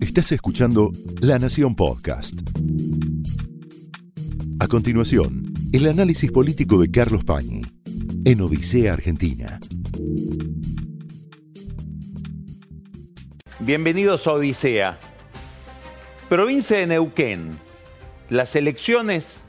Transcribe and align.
Estás 0.00 0.30
escuchando 0.30 0.92
La 1.20 1.38
Nación 1.38 1.74
Podcast. 1.74 2.34
A 4.60 4.68
continuación, 4.68 5.52
el 5.72 5.88
análisis 5.88 6.30
político 6.30 6.78
de 6.78 6.90
Carlos 6.90 7.24
Pañi 7.24 7.62
en 8.24 8.40
Odisea 8.40 8.92
Argentina. 8.92 9.58
Bienvenidos 13.58 14.26
a 14.26 14.34
Odisea. 14.34 15.00
Provincia 16.28 16.78
de 16.78 16.86
Neuquén. 16.86 17.58
Las 18.30 18.54
elecciones 18.54 19.40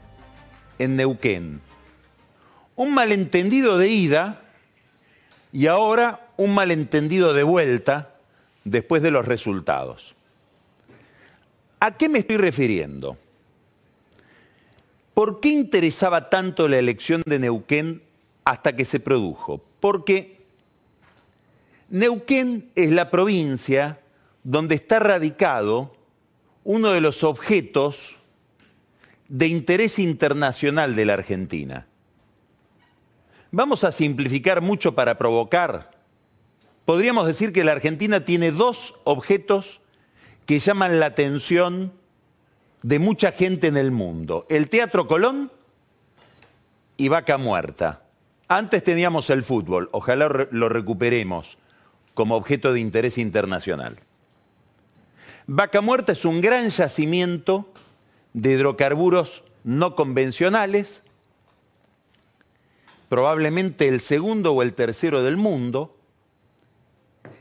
en 0.80 0.96
Neuquén. 0.96 1.60
Un 2.74 2.92
malentendido 2.92 3.78
de 3.78 3.88
ida 3.88 4.42
y 5.52 5.68
ahora 5.68 6.32
un 6.36 6.54
malentendido 6.54 7.34
de 7.34 7.44
vuelta 7.44 8.15
después 8.66 9.00
de 9.00 9.12
los 9.12 9.24
resultados. 9.24 10.14
¿A 11.78 11.96
qué 11.96 12.08
me 12.08 12.18
estoy 12.18 12.36
refiriendo? 12.36 13.16
¿Por 15.14 15.40
qué 15.40 15.50
interesaba 15.50 16.28
tanto 16.28 16.66
la 16.68 16.78
elección 16.78 17.22
de 17.24 17.38
Neuquén 17.38 18.02
hasta 18.44 18.74
que 18.74 18.84
se 18.84 18.98
produjo? 19.00 19.62
Porque 19.78 20.40
Neuquén 21.88 22.70
es 22.74 22.90
la 22.90 23.08
provincia 23.10 24.00
donde 24.42 24.74
está 24.74 24.98
radicado 24.98 25.94
uno 26.64 26.90
de 26.90 27.00
los 27.00 27.22
objetos 27.22 28.16
de 29.28 29.46
interés 29.46 30.00
internacional 30.00 30.96
de 30.96 31.04
la 31.04 31.14
Argentina. 31.14 31.86
Vamos 33.52 33.84
a 33.84 33.92
simplificar 33.92 34.60
mucho 34.60 34.94
para 34.94 35.16
provocar. 35.16 35.95
Podríamos 36.86 37.26
decir 37.26 37.52
que 37.52 37.64
la 37.64 37.72
Argentina 37.72 38.24
tiene 38.24 38.52
dos 38.52 38.94
objetos 39.04 39.80
que 40.46 40.60
llaman 40.60 41.00
la 41.00 41.06
atención 41.06 41.92
de 42.82 43.00
mucha 43.00 43.32
gente 43.32 43.66
en 43.66 43.76
el 43.76 43.90
mundo. 43.90 44.46
El 44.48 44.70
Teatro 44.70 45.08
Colón 45.08 45.50
y 46.96 47.08
Vaca 47.08 47.36
Muerta. 47.38 48.04
Antes 48.46 48.84
teníamos 48.84 49.28
el 49.30 49.42
fútbol, 49.42 49.88
ojalá 49.90 50.28
lo 50.28 50.68
recuperemos 50.68 51.58
como 52.14 52.36
objeto 52.36 52.72
de 52.72 52.78
interés 52.78 53.18
internacional. 53.18 53.98
Vaca 55.48 55.80
Muerta 55.80 56.12
es 56.12 56.24
un 56.24 56.40
gran 56.40 56.70
yacimiento 56.70 57.68
de 58.32 58.52
hidrocarburos 58.52 59.42
no 59.64 59.96
convencionales, 59.96 61.02
probablemente 63.08 63.88
el 63.88 64.00
segundo 64.00 64.52
o 64.52 64.62
el 64.62 64.74
tercero 64.74 65.24
del 65.24 65.36
mundo, 65.36 65.96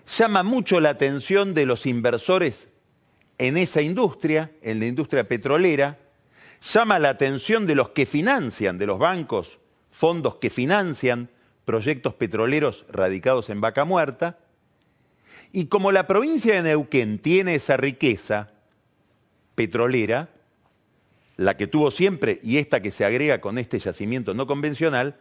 llama 0.08 0.44
mucho 0.44 0.80
la 0.80 0.89
atención 0.89 1.53
de 1.53 1.66
los 1.66 1.86
inversores 1.86 2.70
en 3.38 3.58
esa 3.58 3.81
industria, 3.81 4.52
en 4.62 4.80
la 4.80 4.86
industria 4.86 5.28
petrolera, 5.28 5.97
llama 6.62 7.00
la 7.00 7.09
atención 7.09 7.66
de 7.66 7.75
los 7.75 7.89
que 7.89 8.06
financian, 8.06 8.78
de 8.78 8.86
los 8.86 9.00
bancos, 9.00 9.59
fondos 9.92 10.36
que 10.36 10.50
financian 10.50 11.30
proyectos 11.66 12.14
petroleros 12.14 12.86
radicados 12.89 13.50
en 13.50 13.62
Vaca 13.62 13.86
Muerta, 13.86 14.39
y 15.52 15.66
como 15.66 15.92
la 15.92 16.06
provincia 16.06 16.53
de 16.53 16.62
Neuquén 16.62 17.19
tiene 17.19 17.56
esa 17.56 17.78
riqueza 17.78 18.52
petrolera, 19.56 20.30
la 21.38 21.58
que 21.58 21.67
tuvo 21.67 21.92
siempre 21.92 22.40
y 22.44 22.58
esta 22.58 22.81
que 22.81 22.92
se 22.92 23.06
agrega 23.06 23.42
con 23.42 23.58
este 23.58 23.80
yacimiento 23.80 24.34
no 24.34 24.47
convencional, 24.47 25.16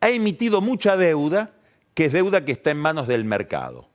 ha 0.00 0.10
emitido 0.10 0.60
mucha 0.60 0.96
deuda, 0.96 1.52
que 1.94 2.06
es 2.06 2.12
deuda 2.12 2.44
que 2.44 2.52
está 2.52 2.70
en 2.70 2.78
manos 2.78 3.08
del 3.08 3.24
mercado. 3.24 3.88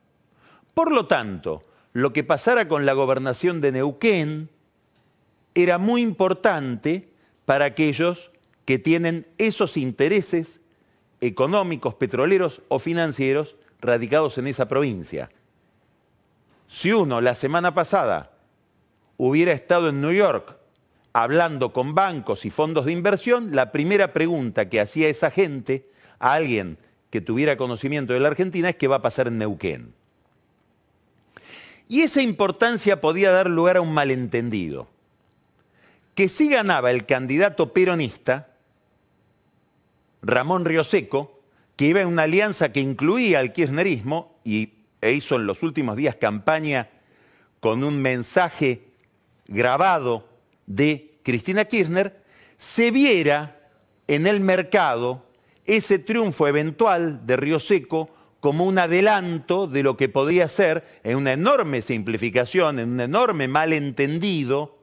Por 0.74 0.92
lo 0.92 1.08
tanto, 1.08 1.64
lo 1.94 2.14
que 2.14 2.24
pasara 2.24 2.68
con 2.68 2.86
la 2.86 2.94
gobernación 2.94 3.62
de 3.62 3.72
Neuquén 3.72 4.50
era 5.54 5.78
muy 5.78 6.02
importante 6.02 7.10
para 7.46 7.66
aquellos 7.66 8.32
que 8.66 8.80
tienen 8.80 9.28
esos 9.38 9.76
intereses 9.76 10.62
económicos, 11.20 11.96
petroleros 11.96 12.62
o 12.70 12.80
financieros 12.80 13.58
radicados 13.82 14.38
en 14.38 14.48
esa 14.48 14.68
provincia. 14.68 15.30
Si 16.68 16.94
uno 16.94 17.20
la 17.20 17.36
semana 17.36 17.74
pasada 17.74 18.32
hubiera 19.18 19.52
estado 19.52 19.90
en 19.90 20.00
New 20.00 20.14
York 20.14 20.56
hablando 21.14 21.74
con 21.74 21.94
bancos 21.94 22.46
y 22.46 22.50
fondos 22.50 22.86
de 22.86 22.94
inversión, 22.94 23.54
la 23.54 23.72
primera 23.72 24.14
pregunta 24.14 24.70
que 24.70 24.80
hacía 24.80 25.10
esa 25.10 25.30
gente 25.32 25.90
a 26.20 26.34
alguien 26.34 26.78
que 27.10 27.20
tuviera 27.20 27.58
conocimiento 27.58 28.14
de 28.14 28.22
la 28.22 28.30
Argentina 28.30 28.70
es 28.70 28.78
qué 28.78 28.88
va 28.88 28.98
a 28.98 29.02
pasar 29.02 29.28
en 29.28 29.38
Neuquén. 29.38 29.94
Y 31.92 32.04
esa 32.04 32.22
importancia 32.22 33.02
podía 33.02 33.32
dar 33.32 33.50
lugar 33.50 33.76
a 33.76 33.82
un 33.82 33.94
malentendido. 33.94 34.88
Que 36.16 36.30
si 36.30 36.48
ganaba 36.48 36.90
el 36.90 37.06
candidato 37.06 37.74
peronista, 37.74 38.48
Ramón 40.22 40.64
Rioseco, 40.64 41.42
que 41.76 41.88
iba 41.88 42.00
en 42.00 42.08
una 42.08 42.24
alianza 42.24 42.72
que 42.72 42.80
incluía 42.80 43.40
al 43.40 43.52
kirchnerismo 43.52 44.40
y, 44.46 44.70
e 45.02 45.12
hizo 45.12 45.36
en 45.36 45.46
los 45.46 45.64
últimos 45.64 45.98
días 45.98 46.16
campaña 46.16 46.88
con 47.60 47.84
un 47.84 48.02
mensaje 48.02 48.88
grabado 49.50 50.30
de 50.68 51.18
Cristina 51.24 51.66
Kirchner, 51.66 52.24
se 52.58 52.92
viera 52.92 53.68
en 54.08 54.28
el 54.28 54.40
mercado 54.40 55.26
ese 55.66 56.00
triunfo 56.00 56.48
eventual 56.48 57.26
de 57.28 57.36
Río 57.36 57.60
Seco 57.60 58.16
como 58.42 58.66
un 58.66 58.80
adelanto 58.80 59.68
de 59.68 59.84
lo 59.84 59.96
que 59.96 60.10
podría 60.10 60.48
ser, 60.48 61.00
en 61.04 61.16
una 61.16 61.32
enorme 61.32 61.84
simplificación, 61.84 62.80
en 62.80 62.92
un 62.94 63.00
enorme 63.00 63.48
malentendido, 63.48 64.80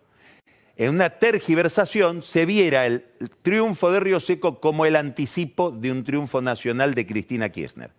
en 0.76 0.94
una 0.94 1.10
tergiversación, 1.10 2.22
se 2.22 2.46
viera 2.46 2.86
el 2.86 3.04
triunfo 3.42 3.90
de 3.90 3.98
Río 3.98 4.20
Seco 4.20 4.60
como 4.60 4.86
el 4.86 4.94
anticipo 4.94 5.72
de 5.72 5.90
un 5.90 6.04
triunfo 6.04 6.40
nacional 6.40 6.94
de 6.94 7.04
Cristina 7.04 7.48
Kirchner. 7.48 7.90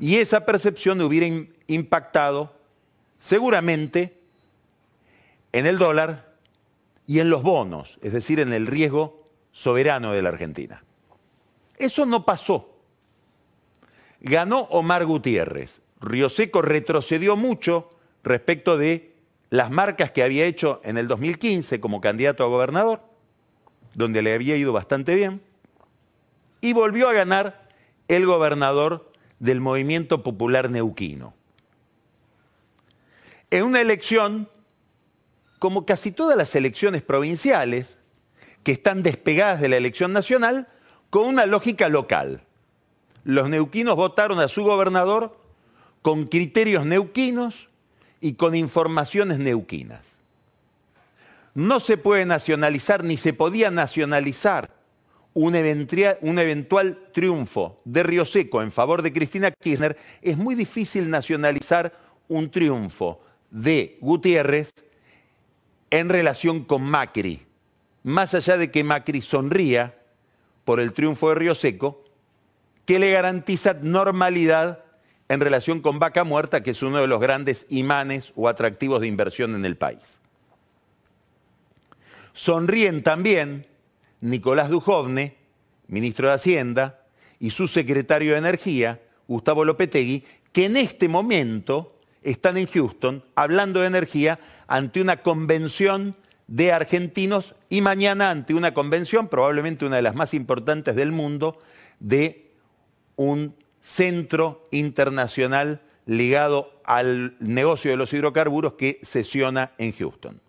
Y 0.00 0.16
esa 0.16 0.46
percepción 0.46 1.02
hubiera 1.02 1.26
impactado 1.66 2.54
seguramente 3.18 4.18
en 5.52 5.66
el 5.66 5.76
dólar 5.76 6.34
y 7.06 7.20
en 7.20 7.28
los 7.28 7.42
bonos, 7.42 7.98
es 8.00 8.14
decir, 8.14 8.40
en 8.40 8.54
el 8.54 8.66
riesgo 8.66 9.28
soberano 9.52 10.12
de 10.12 10.22
la 10.22 10.30
Argentina. 10.30 10.82
Eso 11.76 12.06
no 12.06 12.24
pasó 12.24 12.77
ganó 14.20 14.60
Omar 14.70 15.04
Gutiérrez. 15.06 15.82
Río 16.00 16.28
Seco 16.28 16.62
retrocedió 16.62 17.36
mucho 17.36 17.90
respecto 18.22 18.76
de 18.76 19.14
las 19.50 19.70
marcas 19.70 20.10
que 20.10 20.22
había 20.22 20.44
hecho 20.44 20.80
en 20.84 20.98
el 20.98 21.08
2015 21.08 21.80
como 21.80 22.00
candidato 22.00 22.44
a 22.44 22.48
gobernador, 22.48 23.00
donde 23.94 24.22
le 24.22 24.34
había 24.34 24.56
ido 24.56 24.72
bastante 24.72 25.14
bien, 25.14 25.40
y 26.60 26.72
volvió 26.72 27.08
a 27.08 27.12
ganar 27.12 27.68
el 28.08 28.26
gobernador 28.26 29.10
del 29.38 29.60
movimiento 29.60 30.22
popular 30.22 30.70
neuquino. 30.70 31.34
En 33.50 33.64
una 33.64 33.80
elección, 33.80 34.48
como 35.58 35.86
casi 35.86 36.12
todas 36.12 36.36
las 36.36 36.54
elecciones 36.54 37.02
provinciales, 37.02 37.96
que 38.62 38.72
están 38.72 39.02
despegadas 39.02 39.60
de 39.60 39.68
la 39.68 39.76
elección 39.76 40.12
nacional, 40.12 40.66
con 41.10 41.26
una 41.26 41.46
lógica 41.46 41.88
local 41.88 42.42
los 43.28 43.50
neuquinos 43.50 43.94
votaron 43.94 44.40
a 44.40 44.48
su 44.48 44.64
gobernador 44.64 45.36
con 46.00 46.28
criterios 46.28 46.86
neuquinos 46.86 47.68
y 48.22 48.32
con 48.32 48.54
informaciones 48.54 49.38
neuquinas. 49.38 50.16
No 51.52 51.78
se 51.78 51.98
puede 51.98 52.24
nacionalizar 52.24 53.04
ni 53.04 53.18
se 53.18 53.34
podía 53.34 53.70
nacionalizar 53.70 54.70
un, 55.34 55.54
eventual 55.54 57.10
triunfo 57.12 57.82
de 57.84 58.02
Río 58.02 58.24
Seco 58.24 58.62
en 58.62 58.72
favor 58.72 59.02
de 59.02 59.12
Cristina 59.12 59.50
Kirchner. 59.50 59.98
Es 60.22 60.38
muy 60.38 60.54
difícil 60.54 61.10
nacionalizar 61.10 61.92
un 62.28 62.50
triunfo 62.50 63.20
de 63.50 63.98
Gutiérrez 64.00 64.72
en 65.90 66.08
relación 66.08 66.64
con 66.64 66.82
Macri. 66.82 67.42
Más 68.04 68.32
allá 68.32 68.56
de 68.56 68.70
que 68.70 68.84
Macri 68.84 69.20
sonría 69.20 69.98
por 70.64 70.80
el 70.80 70.94
triunfo 70.94 71.28
de 71.28 71.34
Río 71.34 71.54
Seco, 71.54 72.07
que 72.88 72.98
le 72.98 73.10
garantiza 73.10 73.76
normalidad 73.82 74.82
en 75.28 75.40
relación 75.40 75.82
con 75.82 75.98
Vaca 75.98 76.24
Muerta, 76.24 76.62
que 76.62 76.70
es 76.70 76.82
uno 76.82 77.02
de 77.02 77.06
los 77.06 77.20
grandes 77.20 77.66
imanes 77.68 78.32
o 78.34 78.48
atractivos 78.48 79.02
de 79.02 79.06
inversión 79.06 79.54
en 79.54 79.66
el 79.66 79.76
país. 79.76 80.20
Sonríen 82.32 83.02
también 83.02 83.66
Nicolás 84.22 84.70
Dujovne, 84.70 85.36
ministro 85.86 86.28
de 86.28 86.34
Hacienda, 86.36 87.04
y 87.38 87.50
su 87.50 87.68
secretario 87.68 88.32
de 88.32 88.38
Energía, 88.38 89.02
Gustavo 89.26 89.66
Lopetegui, 89.66 90.24
que 90.50 90.64
en 90.64 90.78
este 90.78 91.08
momento 91.10 92.00
están 92.22 92.56
en 92.56 92.68
Houston 92.68 93.22
hablando 93.34 93.80
de 93.80 93.88
energía 93.88 94.38
ante 94.66 95.02
una 95.02 95.18
convención 95.18 96.16
de 96.46 96.72
argentinos 96.72 97.54
y 97.68 97.82
mañana 97.82 98.30
ante 98.30 98.54
una 98.54 98.72
convención, 98.72 99.28
probablemente 99.28 99.84
una 99.84 99.96
de 99.96 100.02
las 100.02 100.14
más 100.14 100.32
importantes 100.32 100.96
del 100.96 101.12
mundo, 101.12 101.58
de 102.00 102.47
un 103.18 103.54
centro 103.82 104.66
internacional 104.70 105.82
ligado 106.06 106.80
al 106.84 107.36
negocio 107.40 107.90
de 107.90 107.96
los 107.98 108.12
hidrocarburos 108.12 108.74
que 108.74 108.98
sesiona 109.02 109.72
en 109.76 109.92
Houston. 109.92 110.40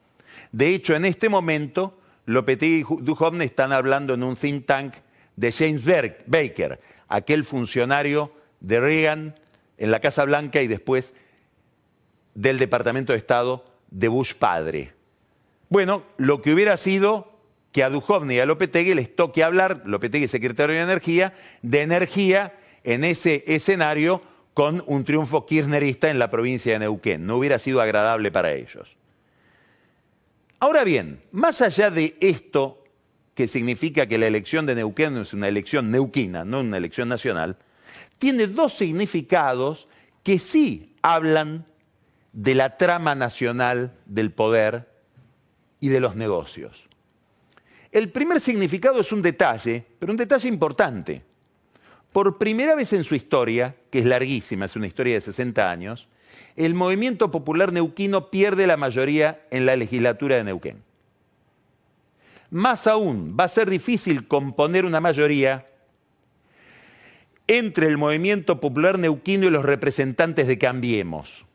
De 0.51 0.74
hecho, 0.74 0.95
en 0.95 1.04
este 1.04 1.30
momento, 1.30 1.98
Lopetegui 2.25 2.80
y 2.80 3.04
Duhovne 3.04 3.44
están 3.44 3.74
hablando 3.74 4.13
en 4.13 4.24
un 4.24 4.36
think 4.36 4.66
tank 4.66 4.94
de 5.36 5.51
James 5.51 5.83
Baker, 6.27 6.80
aquel 7.07 7.44
funcionario 7.44 8.31
de 8.60 8.80
Reagan 8.80 9.36
en 9.77 9.92
la 9.92 10.00
Casa 10.00 10.25
Blanca 10.25 10.62
y 10.62 10.68
después 10.68 11.13
del 12.36 12.60
Departamento 12.60 13.13
de 13.13 13.18
Estado 13.18 13.66
de 13.89 14.07
Bush 14.07 14.36
padre. 14.36 14.94
Bueno, 15.69 16.04
lo 16.18 16.42
que 16.42 16.54
hubiera 16.54 16.77
sido 16.77 17.33
que 17.71 17.83
a 17.83 17.89
Duhovne 17.89 18.36
y 18.36 18.39
a 18.39 18.45
Lopetegui 18.45 18.94
les 18.94 19.16
toque 19.16 19.44
hablar, 19.44 19.83
Lopetegui 19.86 20.27
secretario 20.27 20.75
de 20.75 20.81
Energía, 20.81 21.33
de 21.62 21.81
energía 21.81 22.54
en 22.83 23.03
ese 23.03 23.43
escenario 23.47 24.21
con 24.53 24.83
un 24.87 25.03
triunfo 25.03 25.45
kirchnerista 25.45 26.09
en 26.09 26.19
la 26.19 26.29
provincia 26.29 26.73
de 26.73 26.79
Neuquén. 26.79 27.25
No 27.25 27.37
hubiera 27.37 27.59
sido 27.59 27.81
agradable 27.81 28.31
para 28.31 28.53
ellos. 28.53 28.95
Ahora 30.59 30.83
bien, 30.83 31.21
más 31.31 31.61
allá 31.61 31.89
de 31.89 32.17
esto, 32.19 32.83
que 33.33 33.47
significa 33.47 34.07
que 34.07 34.17
la 34.17 34.27
elección 34.27 34.65
de 34.65 34.75
Neuquén 34.75 35.15
es 35.17 35.33
una 35.33 35.47
elección 35.47 35.91
neuquina, 35.91 36.43
no 36.43 36.59
una 36.59 36.75
elección 36.75 37.07
nacional, 37.07 37.57
tiene 38.17 38.47
dos 38.47 38.73
significados 38.73 39.87
que 40.23 40.39
sí 40.39 40.93
hablan 41.01 41.65
de 42.33 42.55
la 42.55 42.75
trama 42.75 43.15
nacional 43.15 43.93
del 44.05 44.31
poder 44.31 44.89
y 45.79 45.87
de 45.87 46.01
los 46.01 46.15
negocios. 46.15 46.89
El 47.91 48.09
primer 48.11 48.39
significado 48.39 48.99
es 48.99 49.11
un 49.11 49.21
detalle, 49.21 49.85
pero 49.97 50.11
un 50.11 50.17
detalle 50.17 50.47
importante. 50.47 51.23
Por 52.11 52.38
primera 52.38 52.75
vez 52.75 52.94
en 52.94 53.03
su 53.03 53.15
historia, 53.15 53.75
que 53.91 54.00
es 54.00 54.06
larguísima, 54.06 54.65
es 54.65 54.75
una 54.75 54.88
historia 54.88 55.13
de 55.13 55.21
60 55.21 55.69
años, 55.69 56.07
el 56.56 56.73
movimiento 56.73 57.31
popular 57.31 57.71
neuquino 57.71 58.29
pierde 58.29 58.67
la 58.67 58.77
mayoría 58.77 59.45
en 59.51 59.65
la 59.65 59.75
legislatura 59.75 60.38
de 60.38 60.44
Neuquén. 60.44 60.83
Más 62.51 62.88
aún, 62.88 63.38
va 63.39 63.44
a 63.44 63.47
ser 63.47 63.69
difícil 63.69 64.27
componer 64.27 64.85
una 64.85 65.00
mayoría 65.00 65.67
entre 67.47 67.88
el 67.88 67.97
movimiento 67.97 68.59
popular 68.59 68.97
neuquino 68.97 69.47
y 69.47 69.51
los 69.51 69.63
representantes 69.63 70.47
de 70.47 70.57
Cambiemos. 70.57 71.45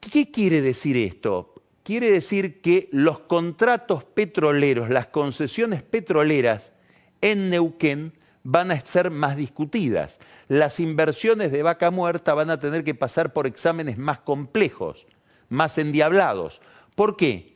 ¿Qué 0.00 0.30
quiere 0.30 0.60
decir 0.60 0.96
esto? 0.96 1.54
Quiere 1.82 2.10
decir 2.10 2.60
que 2.60 2.88
los 2.92 3.20
contratos 3.20 4.04
petroleros, 4.04 4.90
las 4.90 5.06
concesiones 5.08 5.82
petroleras 5.82 6.72
en 7.20 7.50
Neuquén 7.50 8.12
van 8.42 8.70
a 8.70 8.80
ser 8.80 9.10
más 9.10 9.36
discutidas. 9.36 10.20
Las 10.48 10.78
inversiones 10.78 11.50
de 11.50 11.62
vaca 11.62 11.90
muerta 11.90 12.34
van 12.34 12.50
a 12.50 12.60
tener 12.60 12.84
que 12.84 12.94
pasar 12.94 13.32
por 13.32 13.46
exámenes 13.46 13.98
más 13.98 14.20
complejos, 14.20 15.06
más 15.48 15.78
endiablados. 15.78 16.60
¿Por 16.94 17.16
qué? 17.16 17.54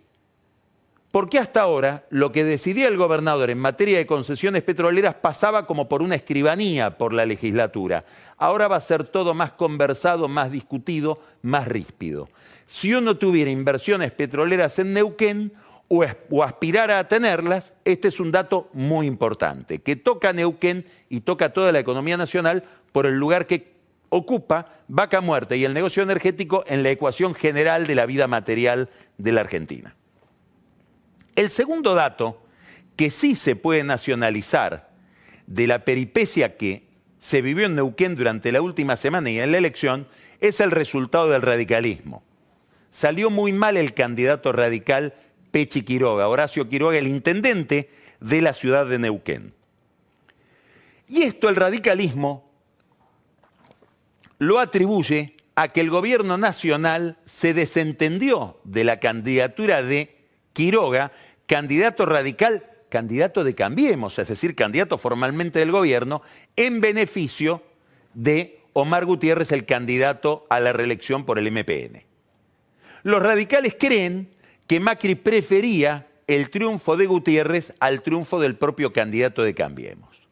Porque 1.10 1.38
hasta 1.38 1.62
ahora 1.62 2.06
lo 2.10 2.32
que 2.32 2.44
decidía 2.44 2.88
el 2.88 2.99
gobernador 2.99 3.49
en 3.49 3.58
materia 3.58 3.96
de 3.96 4.06
concesiones 4.06 4.62
petroleras 4.62 5.14
pasaba 5.14 5.66
como 5.66 5.88
por 5.88 6.02
una 6.02 6.14
escribanía 6.14 6.99
por 6.99 7.14
la 7.14 7.25
legislatura. 7.25 8.05
Ahora 8.37 8.69
va 8.69 8.76
a 8.76 8.81
ser 8.81 9.05
todo 9.05 9.32
más 9.32 9.52
conversado, 9.52 10.28
más 10.28 10.50
discutido, 10.50 11.20
más 11.40 11.66
ríspido. 11.66 12.28
Si 12.66 12.93
uno 12.93 13.16
tuviera 13.16 13.50
inversiones 13.50 14.12
petroleras 14.12 14.78
en 14.78 14.93
Neuquén, 14.93 15.52
o, 15.88 16.43
aspirara 16.43 16.99
a 16.99 17.08
tenerlas, 17.08 17.75
este 17.85 18.08
es 18.08 18.20
un 18.20 18.31
dato 18.31 18.69
muy 18.75 19.06
importante, 19.06 19.81
que 19.81 19.96
toca 19.96 20.32
Neuquén 20.32 20.87
y 21.08 21.20
toca 21.20 21.52
toda 21.52 21.73
la 21.73 21.79
economía 21.79 22.17
nacional 22.17 22.64
por 22.93 23.06
el 23.06 23.14
lugar 23.14 23.46
que 23.46 23.73
ocupa 24.11 24.75
Vaca 24.88 25.20
Muerta 25.20 25.56
y 25.56 25.64
el 25.64 25.75
negocio 25.75 26.02
energético 26.02 26.64
en 26.67 26.82
la 26.82 26.90
ecuación 26.90 27.35
general 27.35 27.87
de 27.87 27.94
la 27.94 28.06
vida 28.06 28.26
material 28.26 28.90
de 29.17 29.32
la 29.32 29.40
Argentina. 29.40 29.94
El 31.37 31.50
segundo 31.50 31.94
dato, 31.94 32.43
que 32.96 33.11
sí 33.11 33.34
se 33.34 33.56
puede 33.56 33.84
nacionalizar 33.84 34.91
de 35.46 35.67
la 35.67 35.84
peripecia 35.84 36.56
que 36.56 36.88
se 37.19 37.43
vivió 37.43 37.67
en 37.67 37.75
Neuquén 37.75 38.17
durante 38.17 38.52
la 38.52 38.61
última 38.61 38.96
semana 38.96 39.31
y 39.31 39.38
en 39.38 39.52
la 39.52 39.58
elección, 39.58 40.06
es 40.41 40.61
el 40.61 40.70
resultado 40.70 41.31
del 41.31 41.43
radicalismo. 41.43 42.23
Salió 42.91 43.31
muy 43.31 43.52
mal 43.52 43.76
el 43.76 43.94
candidato 43.94 44.52
radical 44.52 45.14
Pechi 45.50 45.82
Quiroga, 45.82 46.28
Horacio 46.28 46.68
Quiroga, 46.68 46.98
el 46.98 47.06
intendente 47.06 47.90
de 48.20 48.42
la 48.42 48.52
ciudad 48.52 48.86
de 48.86 48.98
Neuquén. 48.98 49.54
Y 51.06 51.22
esto 51.22 51.48
el 51.48 51.56
radicalismo 51.56 52.50
lo 54.38 54.58
atribuye 54.58 55.36
a 55.54 55.68
que 55.68 55.80
el 55.80 55.90
gobierno 55.90 56.38
nacional 56.38 57.18
se 57.24 57.54
desentendió 57.54 58.60
de 58.64 58.84
la 58.84 59.00
candidatura 59.00 59.82
de 59.82 60.16
Quiroga, 60.52 61.12
candidato 61.46 62.06
radical, 62.06 62.64
candidato 62.88 63.42
de 63.42 63.54
Cambiemos, 63.54 64.18
es 64.18 64.28
decir, 64.28 64.54
candidato 64.54 64.98
formalmente 64.98 65.58
del 65.58 65.72
gobierno, 65.72 66.22
en 66.56 66.80
beneficio 66.80 67.62
de 68.14 68.60
Omar 68.72 69.04
Gutiérrez, 69.04 69.50
el 69.52 69.66
candidato 69.66 70.46
a 70.50 70.60
la 70.60 70.72
reelección 70.72 71.24
por 71.24 71.38
el 71.38 71.50
MPN. 71.50 72.04
Los 73.02 73.22
radicales 73.22 73.76
creen 73.78 74.30
que 74.69 74.79
Macri 74.79 75.17
prefería 75.17 76.06
el 76.29 76.50
triunfo 76.50 76.97
de 76.97 77.06
Gutiérrez 77.06 77.75
al 77.81 78.03
triunfo 78.03 78.38
del 78.38 78.55
propio 78.55 78.93
candidato 78.93 79.43
de 79.43 79.55
Cambiemos. 79.55 80.29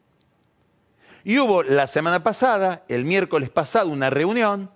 Y 1.23 1.39
hubo 1.39 1.63
la 1.63 1.87
semana 1.87 2.23
pasada, 2.23 2.85
el 2.87 3.03
miércoles 3.03 3.49
pasado, 3.49 3.89
una 3.89 4.11
reunión 4.11 4.69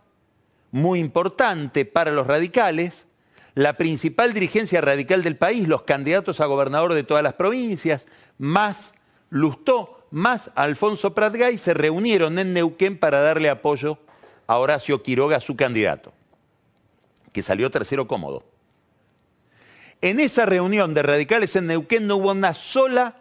muy 0.72 1.00
importante 1.00 1.86
para 1.86 2.12
los 2.12 2.26
radicales, 2.28 3.06
la 3.54 3.78
principal 3.78 4.34
dirigencia 4.34 4.82
radical 4.82 5.24
del 5.24 5.38
país, 5.38 5.68
los 5.68 5.84
candidatos 5.84 6.42
a 6.42 6.46
gobernador 6.48 6.94
de 6.94 7.04
todas 7.04 7.24
las 7.24 7.36
provincias, 7.36 8.08
más 8.38 8.96
Lustó, 9.30 10.08
más 10.10 10.52
Alfonso 10.56 11.14
Pratgay, 11.14 11.58
se 11.58 11.74
reunieron 11.74 12.38
en 12.40 12.54
Neuquén 12.54 12.98
para 12.98 13.22
darle 13.22 13.50
apoyo 13.50 14.00
a 14.48 14.58
Horacio 14.58 15.04
Quiroga, 15.04 15.40
su 15.40 15.56
candidato, 15.56 16.12
que 17.32 17.44
salió 17.44 17.70
tercero 17.70 18.08
cómodo. 18.08 18.51
En 20.02 20.20
esa 20.20 20.48
reunión 20.48 20.96
de 20.96 21.04
radicales 21.04 21.56
en 21.56 21.68
Neuquén 21.68 22.08
no 22.08 22.16
hubo 22.16 22.32
una 22.32 22.56
sola 22.56 23.18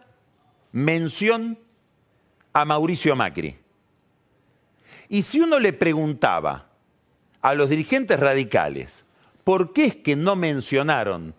mención 0.71 1.59
a 2.53 2.65
Mauricio 2.65 3.15
Macri. 3.15 3.55
Y 5.07 5.21
si 5.23 5.41
uno 5.41 5.59
le 5.59 5.73
preguntaba 5.73 6.69
a 7.41 7.53
los 7.53 7.69
dirigentes 7.69 8.19
radicales 8.19 9.05
por 9.43 9.73
qué 9.73 9.85
es 9.85 9.95
que 9.97 10.15
no 10.15 10.35
mencionaron 10.35 11.35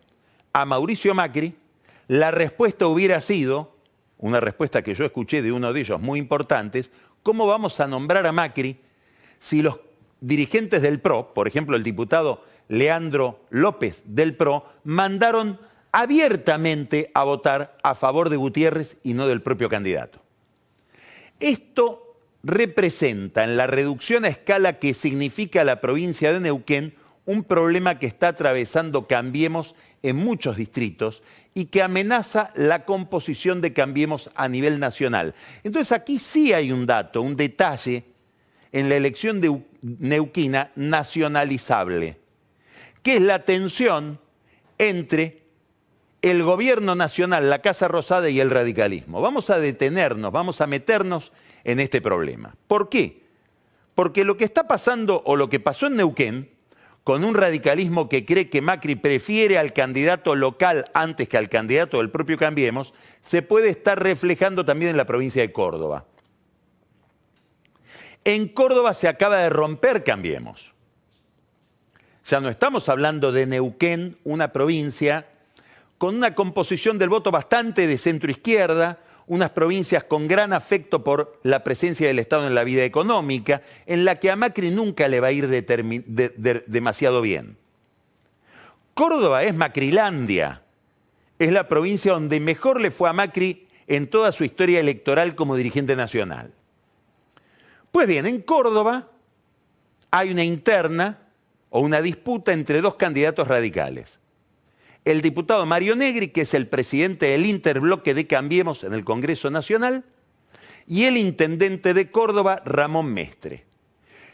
a 0.52 0.64
Mauricio 0.64 1.14
Macri, 1.14 1.56
la 2.06 2.30
respuesta 2.30 2.87
hubiera 2.87 3.20
sido, 3.20 3.75
una 4.18 4.38
respuesta 4.38 4.82
que 4.82 4.94
yo 4.94 5.04
escuché 5.04 5.42
de 5.42 5.50
uno 5.50 5.72
de 5.72 5.80
ellos 5.80 6.00
muy 6.00 6.20
importantes, 6.20 6.90
¿cómo 7.22 7.46
vamos 7.46 7.80
a 7.80 7.88
nombrar 7.88 8.26
a 8.26 8.32
Macri 8.32 8.78
si 9.38 9.62
los 9.62 9.78
dirigentes 10.20 10.82
del 10.82 11.00
PRO, 11.00 11.34
por 11.34 11.49
ejemplo 11.49 11.76
el 11.76 11.82
diputado 11.82 12.44
Leandro 12.72 13.44
López 13.50 14.02
del 14.06 14.34
PRO, 14.34 14.64
mandaron 14.84 15.60
abiertamente 15.92 17.10
a 17.12 17.22
votar 17.22 17.76
a 17.82 17.94
favor 17.94 18.30
de 18.30 18.36
Gutiérrez 18.36 18.96
y 19.02 19.12
no 19.12 19.26
del 19.26 19.42
propio 19.42 19.68
candidato. 19.68 20.22
Esto 21.38 22.16
representa 22.42 23.44
en 23.44 23.58
la 23.58 23.66
reducción 23.66 24.24
a 24.24 24.28
escala 24.28 24.78
que 24.78 24.94
significa 24.94 25.64
la 25.64 25.82
provincia 25.82 26.32
de 26.32 26.40
Neuquén 26.40 26.94
un 27.26 27.44
problema 27.44 27.98
que 27.98 28.06
está 28.06 28.28
atravesando 28.28 29.06
Cambiemos 29.06 29.74
en 30.02 30.16
muchos 30.16 30.56
distritos 30.56 31.22
y 31.52 31.66
que 31.66 31.82
amenaza 31.82 32.52
la 32.54 32.86
composición 32.86 33.60
de 33.60 33.74
Cambiemos 33.74 34.30
a 34.34 34.48
nivel 34.48 34.80
nacional. 34.80 35.34
Entonces 35.62 35.92
aquí 35.92 36.18
sí 36.18 36.54
hay 36.54 36.72
un 36.72 36.86
dato, 36.86 37.20
un 37.20 37.36
detalle 37.36 38.04
en 38.72 38.88
la 38.88 38.96
elección 38.96 39.42
de 39.42 39.60
neuquina 39.82 40.72
nacionalizable 40.74 42.21
que 43.02 43.16
es 43.16 43.23
la 43.23 43.44
tensión 43.44 44.18
entre 44.78 45.42
el 46.23 46.44
gobierno 46.44 46.94
nacional, 46.94 47.50
la 47.50 47.61
Casa 47.61 47.88
Rosada 47.88 48.30
y 48.30 48.40
el 48.40 48.50
radicalismo. 48.50 49.21
Vamos 49.21 49.50
a 49.50 49.59
detenernos, 49.59 50.30
vamos 50.30 50.61
a 50.61 50.68
meternos 50.68 51.32
en 51.64 51.80
este 51.80 52.00
problema. 52.00 52.54
¿Por 52.68 52.88
qué? 52.88 53.23
Porque 53.94 54.25
lo 54.25 54.37
que 54.37 54.44
está 54.44 54.68
pasando 54.68 55.23
o 55.26 55.37
lo 55.37 55.49
que 55.49 55.61
pasó 55.61 55.88
en 55.88 55.97
Neuquén, 55.97 56.50
con 57.04 57.25
un 57.25 57.35
radicalismo 57.35 58.09
que 58.09 58.25
cree 58.25 58.49
que 58.49 58.62
Macri 58.62 58.94
prefiere 58.94 59.59
al 59.59 59.73
candidato 59.73 60.37
local 60.37 60.85
antes 60.94 61.28
que 61.28 61.37
al 61.37 61.49
candidato 61.49 61.99
del 61.99 62.11
propio 62.11 62.38
Cambiemos, 62.38 62.94
se 63.21 63.42
puede 63.42 63.71
estar 63.71 64.00
reflejando 64.00 64.64
también 64.64 64.92
en 64.92 64.97
la 64.97 65.04
provincia 65.04 65.42
de 65.42 65.52
Córdoba. 65.52 66.06
En 68.25 68.49
Córdoba 68.49 68.94
se 68.94 69.09
acaba 69.09 69.38
de 69.38 69.50
romper 69.50 70.04
Cambiemos. 70.04 70.71
Ya 72.32 72.40
no 72.40 72.48
estamos 72.48 72.88
hablando 72.88 73.30
de 73.30 73.44
Neuquén, 73.44 74.16
una 74.24 74.54
provincia 74.54 75.26
con 75.98 76.16
una 76.16 76.34
composición 76.34 76.96
del 76.96 77.10
voto 77.10 77.30
bastante 77.30 77.86
de 77.86 77.98
centro 77.98 78.30
izquierda, 78.30 79.00
unas 79.26 79.50
provincias 79.50 80.04
con 80.04 80.28
gran 80.28 80.54
afecto 80.54 81.04
por 81.04 81.38
la 81.42 81.62
presencia 81.62 82.06
del 82.06 82.18
Estado 82.18 82.46
en 82.46 82.54
la 82.54 82.64
vida 82.64 82.84
económica, 82.84 83.60
en 83.84 84.06
la 84.06 84.18
que 84.18 84.30
a 84.30 84.36
Macri 84.36 84.70
nunca 84.70 85.08
le 85.08 85.20
va 85.20 85.26
a 85.26 85.32
ir 85.32 85.46
demasiado 86.66 87.20
bien. 87.20 87.58
Córdoba 88.94 89.44
es 89.44 89.54
Macrilandia, 89.54 90.62
es 91.38 91.52
la 91.52 91.68
provincia 91.68 92.14
donde 92.14 92.40
mejor 92.40 92.80
le 92.80 92.90
fue 92.90 93.10
a 93.10 93.12
Macri 93.12 93.68
en 93.86 94.06
toda 94.06 94.32
su 94.32 94.44
historia 94.44 94.80
electoral 94.80 95.34
como 95.34 95.54
dirigente 95.54 95.96
nacional. 95.96 96.50
Pues 97.90 98.06
bien, 98.06 98.24
en 98.24 98.40
Córdoba 98.40 99.10
hay 100.10 100.32
una 100.32 100.44
interna 100.44 101.18
o 101.72 101.80
una 101.80 102.00
disputa 102.00 102.52
entre 102.52 102.80
dos 102.80 102.94
candidatos 102.94 103.48
radicales 103.48 104.20
el 105.04 105.20
diputado 105.20 105.66
Mario 105.66 105.96
Negri, 105.96 106.28
que 106.28 106.42
es 106.42 106.54
el 106.54 106.68
presidente 106.68 107.26
del 107.26 107.46
interbloque 107.46 108.14
de 108.14 108.26
Cambiemos 108.26 108.84
en 108.84 108.92
el 108.92 109.04
Congreso 109.04 109.50
Nacional, 109.50 110.04
y 110.86 111.04
el 111.04 111.16
intendente 111.16 111.94
de 111.94 112.10
Córdoba, 112.10 112.62
Ramón 112.64 113.12
Mestre. 113.12 113.64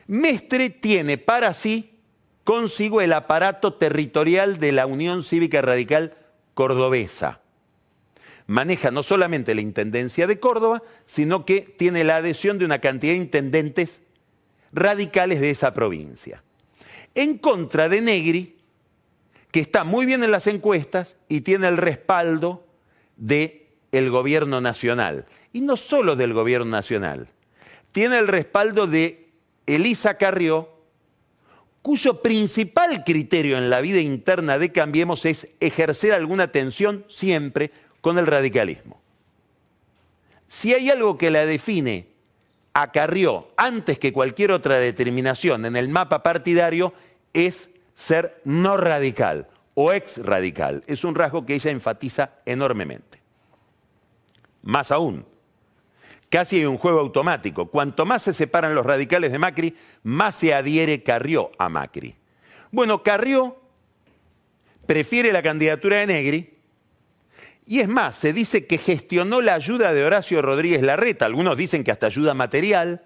Mestre 0.07 0.71
tiene 0.71 1.19
para 1.19 1.53
sí 1.55 1.95
consigo 2.45 3.01
el 3.01 3.13
aparato 3.13 3.75
territorial 3.75 4.59
de 4.59 4.73
la 4.73 4.87
Unión 4.87 5.23
Cívica 5.23 5.61
Radical 5.61 6.17
Cordobesa. 6.55 7.41
Maneja 8.47 8.91
no 8.91 9.03
solamente 9.03 9.55
la 9.55 9.61
Intendencia 9.61 10.27
de 10.27 10.41
Córdoba, 10.41 10.83
sino 11.07 11.45
que 11.45 11.61
tiene 11.61 12.05
la 12.05 12.17
adhesión 12.17 12.59
de 12.59 12.65
una 12.65 12.81
cantidad 12.81 13.13
de 13.13 13.19
intendentes 13.19 14.01
radicales 14.73 15.41
de 15.41 15.51
esa 15.51 15.75
provincia. 15.75 16.43
En 17.15 17.39
contra 17.39 17.89
de 17.89 18.01
Negri 18.01 18.59
que 19.51 19.61
está 19.61 19.85
muy 19.85 20.07
bien 20.07 20.23
en 20.23 20.31
las 20.31 20.47
encuestas 20.47 21.17
y 21.29 21.41
tiene 21.41 21.69
el 21.69 21.77
respaldo 21.77 22.67
del 23.17 23.67
el 23.93 24.11
gobierno 24.11 24.61
nacional. 24.61 25.27
Y 25.53 25.63
no 25.63 25.77
solo 25.77 26.17
del 26.17 26.35
gobierno 26.35 26.67
nacional, 26.67 27.29
tiene 27.93 28.19
el 28.19 28.29
respaldo 28.29 28.87
de 28.87 29.31
Elisa 29.67 30.15
Carrió, 30.15 30.69
cuyo 31.81 32.21
principal 32.21 33.03
criterio 33.05 33.57
en 33.57 33.71
la 33.71 33.81
vida 33.81 34.01
interna 34.01 34.59
de 34.59 34.73
Cambiemos 34.73 35.25
es 35.25 35.49
ejercer 35.61 36.13
alguna 36.13 36.53
tensión 36.53 37.05
siempre 37.09 37.71
con 38.03 38.19
el 38.19 38.27
radicalismo. 38.27 39.01
Si 40.49 40.75
hay 40.75 40.91
algo 40.91 41.17
que 41.17 41.31
la 41.31 41.47
define 41.47 42.09
a 42.75 42.93
Carrió 42.93 43.49
antes 43.57 43.99
que 43.99 44.13
cualquier 44.13 44.53
otra 44.53 44.79
determinación 44.79 45.65
en 45.67 45.77
el 45.77 45.89
mapa 45.89 46.23
partidario, 46.23 46.93
es 47.33 47.71
ser 47.95 48.41
no 48.45 48.77
radical 48.77 49.49
o 49.75 49.93
ex 49.93 50.25
radical. 50.25 50.83
Es 50.87 51.05
un 51.05 51.15
rasgo 51.15 51.45
que 51.45 51.55
ella 51.55 51.71
enfatiza 51.71 52.31
enormemente. 52.47 53.21
Más 54.63 54.91
aún, 54.93 55.25
casi 56.29 56.57
hay 56.57 56.65
un 56.67 56.79
juego 56.79 57.01
automático. 57.01 57.67
Cuanto 57.67 58.05
más 58.05 58.23
se 58.23 58.35
separan 58.35 58.75
los 58.75 58.85
radicales 58.85 59.33
de 59.33 59.39
Macri, 59.39 59.77
más 60.03 60.37
se 60.37 60.55
adhiere 60.55 61.03
Carrió 61.03 61.51
a 61.59 61.69
Macri. 61.69 62.17
Bueno, 62.71 63.03
Carrió 63.03 63.61
prefiere 64.87 65.33
la 65.33 65.43
candidatura 65.43 65.99
de 65.99 66.07
Negri 66.07 66.58
y 67.71 67.81
es 67.81 67.89
más, 67.89 68.17
se 68.17 68.33
dice 68.33 68.67
que 68.67 68.79
gestionó 68.79 69.43
la 69.43 69.53
ayuda 69.53 69.93
de 69.93 70.03
Horacio 70.03 70.41
Rodríguez 70.41 70.81
Larreta, 70.81 71.27
algunos 71.27 71.55
dicen 71.55 71.85
que 71.85 71.91
hasta 71.91 72.07
ayuda 72.07 72.33
material, 72.33 73.05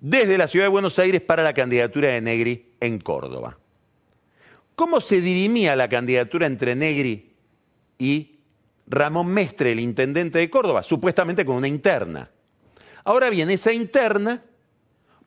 desde 0.00 0.38
la 0.38 0.48
ciudad 0.48 0.64
de 0.64 0.70
Buenos 0.70 0.98
Aires 0.98 1.20
para 1.20 1.42
la 1.42 1.52
candidatura 1.52 2.08
de 2.08 2.22
Negri 2.22 2.72
en 2.80 2.98
Córdoba. 2.98 3.58
¿Cómo 4.76 5.02
se 5.02 5.20
dirimía 5.20 5.76
la 5.76 5.90
candidatura 5.90 6.46
entre 6.46 6.74
Negri 6.74 7.34
y 7.98 8.38
Ramón 8.86 9.26
Mestre, 9.26 9.72
el 9.72 9.80
intendente 9.80 10.38
de 10.38 10.48
Córdoba? 10.48 10.82
Supuestamente 10.82 11.44
con 11.44 11.56
una 11.56 11.68
interna. 11.68 12.30
Ahora 13.04 13.28
bien, 13.28 13.50
esa 13.50 13.74
interna, 13.74 14.42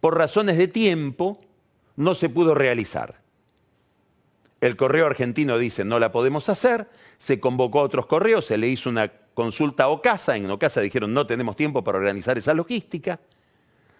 por 0.01 0.17
razones 0.17 0.57
de 0.57 0.69
tiempo, 0.69 1.37
no 1.97 2.15
se 2.15 2.29
pudo 2.29 2.55
realizar. 2.55 3.22
El 4.63 4.77
correo 4.77 5.07
argentino 5.07 5.57
dice 5.57 5.83
no 5.83 5.99
la 5.99 6.13
podemos 6.13 6.47
hacer, 6.47 6.87
se 7.17 7.37
convocó 7.37 7.81
a 7.81 7.83
otros 7.83 8.05
correos, 8.05 8.45
se 8.45 8.57
le 8.57 8.69
hizo 8.69 8.89
una 8.89 9.11
consulta 9.33 9.83
a 9.83 9.87
Ocasa, 9.89 10.37
en 10.37 10.49
Ocasa 10.49 10.79
dijeron 10.79 11.13
no 11.13 11.27
tenemos 11.27 11.57
tiempo 11.57 11.83
para 11.83 11.97
organizar 11.97 12.37
esa 12.37 12.53
logística, 12.53 13.19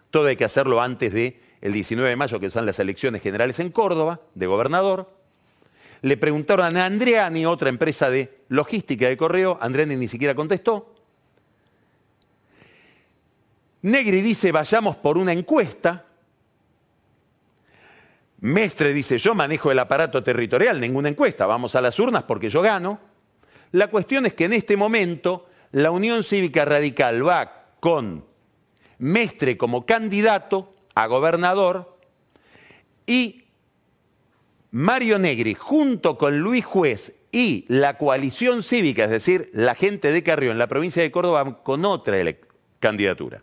todo 0.10 0.28
hay 0.28 0.38
que 0.38 0.46
hacerlo 0.46 0.82
antes 0.82 1.12
del 1.12 1.36
el 1.60 1.74
19 1.74 2.12
de 2.12 2.16
mayo, 2.16 2.40
que 2.40 2.50
son 2.50 2.66
las 2.66 2.80
elecciones 2.80 3.22
generales 3.22 3.60
en 3.60 3.72
Córdoba, 3.72 4.22
de 4.36 4.46
gobernador. 4.46 5.12
Le 6.02 6.16
preguntaron 6.16 6.78
a 6.78 6.86
Andreani, 6.86 7.46
otra 7.46 7.68
empresa 7.68 8.10
de 8.10 8.44
logística 8.48 9.10
de 9.10 9.18
correo, 9.18 9.58
Andreani 9.60 9.98
ni 9.98 10.08
siquiera 10.08 10.34
contestó. 10.34 10.96
Negri 13.82 14.22
dice, 14.22 14.54
vayamos 14.54 14.96
por 14.96 15.18
una 15.18 15.34
encuesta. 15.34 16.06
Mestre 18.44 18.94
dice, 18.94 19.18
yo 19.20 19.34
manejo 19.34 19.72
el 19.72 19.80
aparato 19.80 20.22
territorial, 20.22 20.78
ninguna 20.78 21.08
encuesta, 21.08 21.46
vamos 21.46 21.78
a 21.78 21.82
las 21.82 21.98
urnas 21.98 22.24
porque 22.24 22.50
yo 22.50 22.62
gano. 22.62 23.00
La 23.72 23.88
cuestión 23.88 24.26
es 24.26 24.34
que 24.34 24.44
en 24.44 24.52
este 24.52 24.76
momento 24.76 25.48
la 25.72 25.92
Unión 25.92 26.26
Cívica 26.26 26.66
Radical 26.66 27.26
va 27.26 27.68
con 27.80 28.26
Mestre 28.98 29.58
como 29.58 29.86
candidato 29.86 30.76
a 30.94 31.08
gobernador 31.08 31.98
y 33.06 33.46
Mario 34.72 35.20
Negri 35.20 35.54
junto 35.54 36.18
con 36.18 36.40
Luis 36.40 36.66
Juez 36.66 37.22
y 37.32 37.64
la 37.70 37.98
coalición 37.98 38.62
cívica, 38.62 39.06
es 39.06 39.12
decir, 39.12 39.52
la 39.54 39.74
gente 39.74 40.12
de 40.12 40.22
Carrió 40.22 40.52
en 40.52 40.58
la 40.58 40.68
provincia 40.68 41.02
de 41.02 41.12
Córdoba 41.12 41.64
con 41.64 41.86
otra 41.86 42.18
candidatura. 42.82 43.42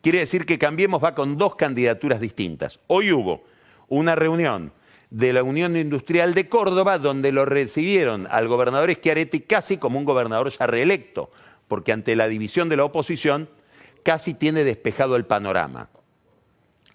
Quiere 0.00 0.20
decir 0.20 0.46
que 0.46 0.58
Cambiemos 0.58 1.04
va 1.04 1.14
con 1.14 1.36
dos 1.36 1.54
candidaturas 1.54 2.18
distintas. 2.18 2.80
Hoy 2.86 3.12
hubo 3.12 3.44
una 3.90 4.14
reunión 4.14 4.72
de 5.10 5.32
la 5.32 5.42
Unión 5.42 5.76
Industrial 5.76 6.32
de 6.32 6.48
Córdoba 6.48 6.98
donde 6.98 7.32
lo 7.32 7.44
recibieron 7.44 8.26
al 8.30 8.48
gobernador 8.48 8.94
Schiaretti 8.94 9.40
casi 9.40 9.76
como 9.76 9.98
un 9.98 10.04
gobernador 10.04 10.50
ya 10.50 10.66
reelecto, 10.66 11.30
porque 11.68 11.92
ante 11.92 12.16
la 12.16 12.28
división 12.28 12.68
de 12.68 12.76
la 12.76 12.84
oposición 12.84 13.50
casi 14.02 14.34
tiene 14.34 14.64
despejado 14.64 15.16
el 15.16 15.26
panorama. 15.26 15.90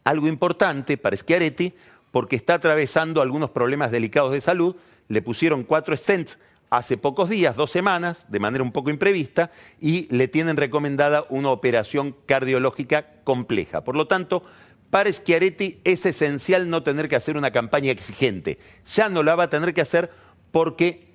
Algo 0.05 0.27
importante 0.27 0.97
para 0.97 1.17
Schiaretti, 1.17 1.73
porque 2.11 2.37
está 2.37 2.55
atravesando 2.55 3.21
algunos 3.21 3.49
problemas 3.49 3.91
delicados 3.91 4.31
de 4.31 4.41
salud, 4.41 4.75
le 5.09 5.21
pusieron 5.21 5.63
cuatro 5.63 5.95
stents 5.95 6.39
hace 6.69 6.97
pocos 6.97 7.29
días, 7.29 7.55
dos 7.55 7.71
semanas, 7.71 8.25
de 8.29 8.39
manera 8.39 8.63
un 8.63 8.71
poco 8.71 8.89
imprevista, 8.89 9.51
y 9.79 10.07
le 10.15 10.27
tienen 10.27 10.57
recomendada 10.57 11.25
una 11.29 11.49
operación 11.49 12.15
cardiológica 12.25 13.05
compleja. 13.23 13.83
Por 13.83 13.95
lo 13.95 14.07
tanto, 14.07 14.43
para 14.89 15.11
Schiaretti 15.11 15.81
es 15.83 16.05
esencial 16.05 16.69
no 16.69 16.83
tener 16.83 17.09
que 17.09 17.15
hacer 17.15 17.37
una 17.37 17.51
campaña 17.51 17.91
exigente. 17.91 18.59
Ya 18.93 19.09
no 19.09 19.23
la 19.23 19.35
va 19.35 19.43
a 19.43 19.49
tener 19.49 19.73
que 19.73 19.81
hacer 19.81 20.11
porque 20.51 21.07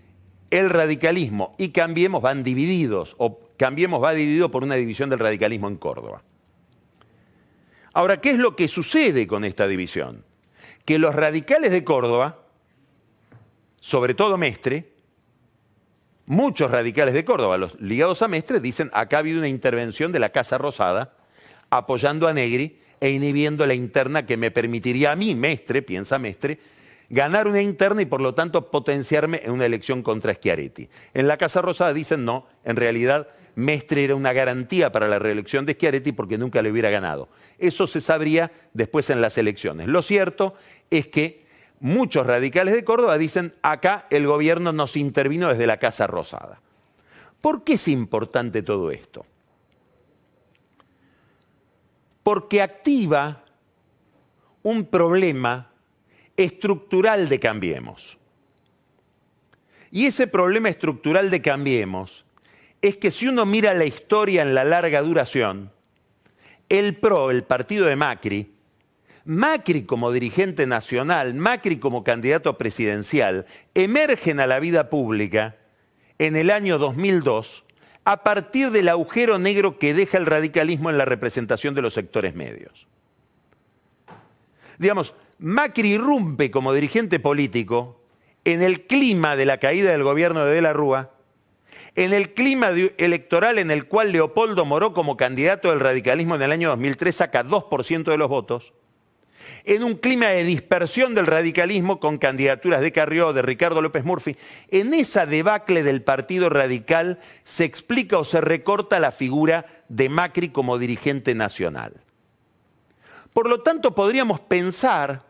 el 0.50 0.68
radicalismo 0.68 1.54
y 1.58 1.70
Cambiemos 1.70 2.20
van 2.20 2.42
divididos, 2.42 3.14
o 3.18 3.40
Cambiemos 3.56 4.02
va 4.02 4.12
dividido 4.12 4.50
por 4.50 4.64
una 4.64 4.74
división 4.74 5.10
del 5.10 5.18
radicalismo 5.18 5.68
en 5.68 5.76
Córdoba. 5.76 6.22
Ahora, 7.92 8.20
¿qué 8.20 8.30
es 8.30 8.38
lo 8.38 8.54
que 8.54 8.68
sucede 8.68 9.26
con 9.26 9.44
esta 9.44 9.66
división? 9.66 10.24
Que 10.84 10.98
los 10.98 11.14
radicales 11.14 11.72
de 11.72 11.84
Córdoba, 11.84 12.38
sobre 13.80 14.14
todo 14.14 14.38
Mestre, 14.38 14.92
muchos 16.26 16.70
radicales 16.70 17.14
de 17.14 17.24
Córdoba, 17.24 17.58
los 17.58 17.80
ligados 17.80 18.22
a 18.22 18.28
Mestre, 18.28 18.60
dicen, 18.60 18.90
acá 18.92 19.16
ha 19.16 19.20
habido 19.20 19.38
una 19.38 19.48
intervención 19.48 20.12
de 20.12 20.20
la 20.20 20.30
Casa 20.30 20.58
Rosada 20.58 21.14
apoyando 21.70 22.28
a 22.28 22.32
Negri 22.32 22.80
e 23.00 23.11
inhibiendo 23.11 23.66
la 23.66 23.75
interna 23.75 24.26
que 24.26 24.37
me 24.37 24.50
permitiría 24.50 25.12
a 25.12 25.16
mí, 25.16 25.35
Mestre, 25.35 25.83
piensa 25.83 26.19
Mestre, 26.19 26.59
ganar 27.09 27.49
una 27.49 27.61
interna 27.61 28.02
y 28.02 28.07
por 28.07 28.21
lo 28.21 28.35
tanto 28.35 28.71
potenciarme 28.71 29.40
en 29.45 29.52
una 29.52 29.66
elección 29.66 30.02
contra 30.02 30.35
Schiaretti. 30.35 30.88
En 31.14 31.26
la 31.26 31.37
Casa 31.37 31.62
Rosada 31.62 31.92
dicen 31.92 32.25
no, 32.25 32.47
en 32.64 32.76
realidad 32.76 33.28
Mestre 33.57 34.04
era 34.04 34.14
una 34.14 34.33
garantía 34.33 34.92
para 34.92 35.09
la 35.09 35.19
reelección 35.19 35.66
de 35.66 35.73
Schiaretti 35.73 36.12
porque 36.12 36.38
nunca 36.38 36.62
le 36.62 36.71
hubiera 36.71 36.90
ganado. 36.90 37.28
Eso 37.59 37.87
se 37.87 38.00
sabría 38.00 38.52
después 38.75 39.11
en 39.11 39.21
las 39.21 39.37
elecciones. 39.38 39.88
Lo 39.88 40.02
cierto 40.02 40.54
es 40.90 41.09
que 41.09 41.45
muchos 41.80 42.26
radicales 42.26 42.75
de 42.75 42.85
Córdoba 42.85 43.19
dicen, 43.19 43.54
acá 43.62 44.07
el 44.11 44.26
gobierno 44.26 44.73
nos 44.73 44.97
intervino 44.97 45.49
desde 45.49 45.66
la 45.66 45.78
Casa 45.78 46.07
Rosada. 46.07 46.61
¿Por 47.40 47.64
qué 47.64 47.75
es 47.75 47.88
importante 47.88 48.62
todo 48.62 48.90
esto? 48.90 49.25
Porque 52.22 52.62
activa 52.62 53.44
un 54.62 54.84
problema 54.84 55.72
estructural 56.36 57.28
de 57.28 57.40
Cambiemos. 57.40 58.18
Y 59.90 60.06
ese 60.06 60.26
problema 60.26 60.68
estructural 60.68 61.30
de 61.30 61.42
Cambiemos 61.42 62.24
es 62.80 62.96
que 62.96 63.10
si 63.10 63.26
uno 63.26 63.44
mira 63.44 63.74
la 63.74 63.84
historia 63.84 64.42
en 64.42 64.54
la 64.54 64.64
larga 64.64 65.02
duración, 65.02 65.72
el 66.68 66.96
PRO, 66.96 67.30
el 67.30 67.44
partido 67.44 67.86
de 67.86 67.96
Macri, 67.96 68.54
Macri 69.24 69.82
como 69.82 70.12
dirigente 70.12 70.66
nacional, 70.66 71.34
Macri 71.34 71.78
como 71.78 72.04
candidato 72.04 72.56
presidencial, 72.56 73.46
emergen 73.74 74.40
a 74.40 74.46
la 74.46 74.60
vida 74.60 74.88
pública 74.88 75.56
en 76.18 76.36
el 76.36 76.50
año 76.50 76.78
2002 76.78 77.64
a 78.04 78.23
partir 78.23 78.71
del 78.71 78.88
agujero 78.88 79.38
negro 79.38 79.78
que 79.78 79.95
deja 79.95 80.19
el 80.19 80.26
radicalismo 80.26 80.90
en 80.90 80.99
la 80.99 81.04
representación 81.04 81.75
de 81.75 81.83
los 81.83 81.95
sectores 81.95 82.35
medios. 82.35 82.87
Digamos, 84.78 85.14
Macri 85.38 85.95
irrumpe 85.95 86.50
como 86.50 86.73
dirigente 86.73 87.21
político 87.21 88.00
en 88.45 88.62
el 88.62 88.87
clima 88.87 89.37
de 89.37 89.47
la 89.47 89.59
caída 89.59 89.90
del 89.90 90.02
gobierno 90.02 90.45
de 90.45 90.54
De 90.54 90.62
la 90.62 90.73
Rúa, 90.73 91.11
en 91.95 92.12
el 92.12 92.35
clima 92.35 92.71
electoral 92.99 93.59
en 93.59 93.71
el 93.71 93.87
cual 93.87 94.12
Leopoldo 94.12 94.64
Moró 94.64 94.95
como 94.95 95.16
candidato 95.16 95.71
del 95.71 95.80
radicalismo 95.80 96.37
en 96.37 96.42
el 96.42 96.52
año 96.52 96.69
2003 96.71 97.14
saca 97.14 97.45
2% 97.45 98.04
de 98.04 98.16
los 98.16 98.28
votos, 98.28 98.73
en 99.64 99.82
un 99.85 99.94
clima 99.94 100.26
de 100.26 100.44
dispersión 100.44 101.14
del 101.14 101.26
radicalismo 101.26 102.00
con 102.00 102.18
candidaturas 102.18 102.80
de 102.80 102.92
Carrió, 102.92 103.32
de 103.32 103.42
Ricardo 103.42 103.82
López 103.82 104.04
Murphy, 104.04 104.37
en 104.68 104.94
esa 104.94 105.26
debacle 105.26 105.82
del 105.82 106.02
Partido 106.02 106.49
Radical 106.49 107.18
se 107.44 107.64
explica 107.64 108.18
o 108.18 108.25
se 108.25 108.40
recorta 108.40 108.99
la 108.99 109.12
figura 109.12 109.66
de 109.88 110.09
Macri 110.09 110.50
como 110.50 110.78
dirigente 110.78 111.35
nacional. 111.35 111.94
Por 113.32 113.49
lo 113.49 113.61
tanto, 113.62 113.94
podríamos 113.94 114.40
pensar 114.40 115.23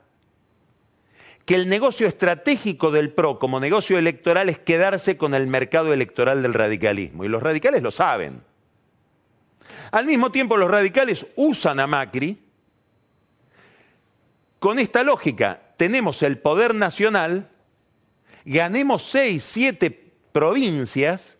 que 1.44 1.54
el 1.54 1.68
negocio 1.68 2.06
estratégico 2.06 2.90
del 2.90 3.12
PRO 3.12 3.38
como 3.38 3.60
negocio 3.60 3.98
electoral 3.98 4.48
es 4.48 4.58
quedarse 4.58 5.16
con 5.16 5.34
el 5.34 5.46
mercado 5.48 5.92
electoral 5.92 6.42
del 6.42 6.54
radicalismo, 6.54 7.24
y 7.24 7.28
los 7.28 7.42
radicales 7.42 7.82
lo 7.82 7.90
saben. 7.90 8.40
Al 9.90 10.06
mismo 10.06 10.30
tiempo, 10.30 10.56
los 10.56 10.70
radicales 10.70 11.26
usan 11.36 11.80
a 11.80 11.86
Macri 11.86 12.38
con 14.60 14.78
esta 14.78 15.02
lógica, 15.02 15.62
tenemos 15.78 16.22
el 16.22 16.38
poder 16.38 16.74
nacional, 16.74 17.48
ganemos 18.44 19.02
seis, 19.02 19.42
siete 19.42 20.12
provincias, 20.32 21.38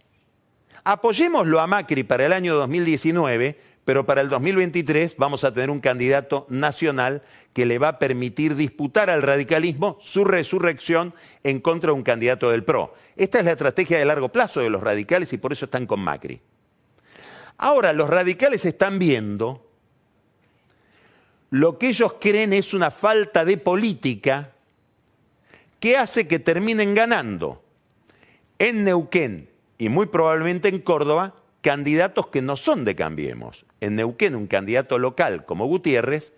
apoyémoslo 0.85 1.61
a 1.61 1.67
Macri 1.67 2.03
para 2.03 2.25
el 2.25 2.33
año 2.33 2.55
2019, 2.57 3.61
pero 3.85 4.07
para 4.07 4.23
el 4.23 4.31
2023 4.31 5.17
vamos 5.19 5.45
a 5.45 5.53
tener 5.53 5.69
un 5.69 5.81
candidato 5.81 6.47
nacional 6.49 7.23
que 7.53 7.67
le 7.67 7.79
va 7.79 7.89
a 7.89 7.99
permitir 7.99 8.57
disputar 8.57 9.11
al 9.11 9.21
radicalismo 9.21 9.99
su 10.01 10.25
resurrección 10.25 11.13
en 11.45 11.61
contra 11.61 11.89
de 11.89 11.97
un 11.97 12.03
candidato 12.03 12.51
del 12.51 12.65
PRO. 12.65 12.95
Esta 13.17 13.39
es 13.41 13.45
la 13.45 13.53
estrategia 13.53 13.99
de 13.99 14.07
largo 14.07 14.31
plazo 14.31 14.61
de 14.61 14.71
los 14.71 14.83
radicales 14.83 15.31
y 15.35 15.39
por 15.39 15.53
eso 15.53 15.67
están 15.67 15.87
con 15.87 16.01
Macri. 16.01 16.41
Ahora, 17.59 17.93
los 17.93 18.09
radicales 18.09 18.65
están 18.65 18.99
viendo 18.99 19.70
lo 21.51 21.79
que 21.79 21.89
ellos 21.89 22.15
creen 22.21 22.53
es 22.53 22.73
una 22.75 22.91
falta 22.91 23.45
de 23.45 23.57
política 23.57 24.53
que 25.81 25.97
hace 25.97 26.29
que 26.29 26.39
terminen 26.39 26.95
ganando 26.95 27.63
en 28.59 28.85
Neuquén 28.85 29.49
y 29.79 29.89
muy 29.89 30.07
probablemente 30.07 30.69
en 30.69 30.81
Córdoba 30.81 31.35
candidatos 31.61 32.29
que 32.29 32.43
no 32.43 32.57
son 32.57 32.85
de 32.85 32.95
Cambiemos. 32.95 33.65
En 33.81 33.97
Neuquén 33.97 34.37
un 34.37 34.47
candidato 34.47 34.99
local 34.99 35.45
como 35.45 35.67
Gutiérrez, 35.67 36.33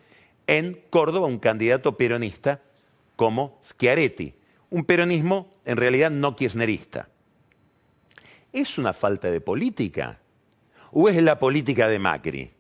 en 0.47 0.81
Córdoba 0.90 1.26
un 1.26 1.38
candidato 1.38 1.97
peronista 1.97 2.61
como 3.16 3.61
Schiaretti. 3.64 4.35
Un 4.71 4.85
peronismo 4.85 5.50
en 5.64 5.76
realidad 5.76 6.11
no 6.11 6.35
kirchnerista. 6.35 7.09
¿Es 8.52 8.78
una 8.78 8.92
falta 8.92 9.31
de 9.31 9.40
política? 9.40 10.19
¿O 10.90 11.09
es 11.09 11.23
la 11.23 11.38
política 11.38 11.88
de 11.88 11.99
Macri? 11.99 12.50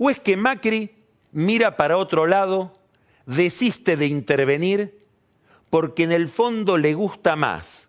¿O 0.00 0.10
es 0.10 0.20
que 0.20 0.36
Macri 0.36 0.94
mira 1.32 1.76
para 1.76 1.96
otro 1.96 2.28
lado, 2.28 2.72
desiste 3.26 3.96
de 3.96 4.06
intervenir 4.06 4.96
porque 5.70 6.04
en 6.04 6.12
el 6.12 6.28
fondo 6.28 6.78
le 6.78 6.94
gusta 6.94 7.34
más 7.34 7.88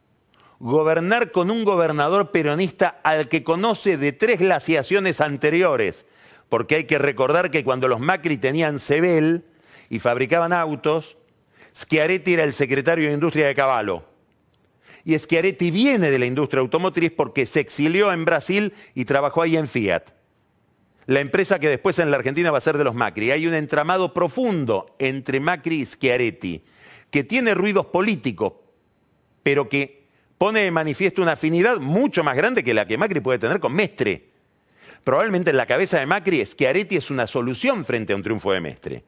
gobernar 0.60 1.32
con 1.32 1.52
un 1.52 1.64
gobernador 1.64 2.32
peronista 2.32 3.00
al 3.04 3.30
que 3.30 3.44
conoce 3.44 3.98
de 3.98 4.12
tres 4.12 4.40
glaciaciones 4.40 5.22
anteriores? 5.22 6.08
Porque 6.50 6.76
hay 6.78 6.84
que 6.86 6.98
recordar 6.98 7.52
que 7.52 7.64
cuando 7.64 7.88
los 7.88 8.00
Macri 8.00 8.38
tenían 8.38 8.80
Sebel 8.80 9.46
y 9.88 10.00
fabricaban 10.00 10.52
autos, 10.52 11.16
Schiaretti 11.76 12.34
era 12.34 12.44
el 12.44 12.54
secretario 12.54 13.08
de 13.08 13.14
Industria 13.14 13.46
de 13.46 13.54
Caballo. 13.54 14.04
Y 15.06 15.18
Schiaretti 15.18 15.70
viene 15.70 16.10
de 16.10 16.18
la 16.18 16.26
industria 16.26 16.62
automotriz 16.62 17.12
porque 17.16 17.46
se 17.46 17.60
exilió 17.60 18.12
en 18.12 18.26
Brasil 18.26 18.74
y 18.96 19.06
trabajó 19.06 19.44
ahí 19.44 19.56
en 19.56 19.68
Fiat 19.68 20.19
la 21.10 21.22
empresa 21.22 21.58
que 21.58 21.70
después 21.70 21.98
en 21.98 22.12
la 22.12 22.18
Argentina 22.18 22.52
va 22.52 22.60
a 22.60 22.62
ser 22.62 22.78
de 22.78 22.84
los 22.84 22.94
Macri. 22.94 23.32
Hay 23.32 23.48
un 23.48 23.56
entramado 23.56 24.14
profundo 24.14 24.96
entre 25.00 25.40
Macri 25.40 25.82
y 25.82 25.86
Schiaretti, 25.88 26.64
que 27.10 27.24
tiene 27.24 27.56
ruidos 27.56 27.88
políticos, 27.88 28.54
pero 29.42 29.68
que 29.68 30.06
pone 30.38 30.60
de 30.60 30.70
manifiesto 30.70 31.24
una 31.24 31.32
afinidad 31.32 31.80
mucho 31.80 32.24
más 32.24 32.38
grande 32.38 32.64
que 32.64 32.76
la 32.76 32.86
que 32.86 33.00
Macri 33.00 33.22
puede 33.22 33.40
tener 33.40 33.60
con 33.60 33.74
Mestre. 33.74 34.30
Probablemente 35.04 35.50
en 35.50 35.58
la 35.58 35.66
cabeza 35.66 36.00
de 36.00 36.06
Macri, 36.06 36.46
Schiaretti 36.46 36.98
es 36.98 37.10
una 37.10 37.26
solución 37.26 37.86
frente 37.86 38.14
a 38.14 38.16
un 38.16 38.22
triunfo 38.22 38.52
de 38.52 38.62
Mestre. 38.62 39.04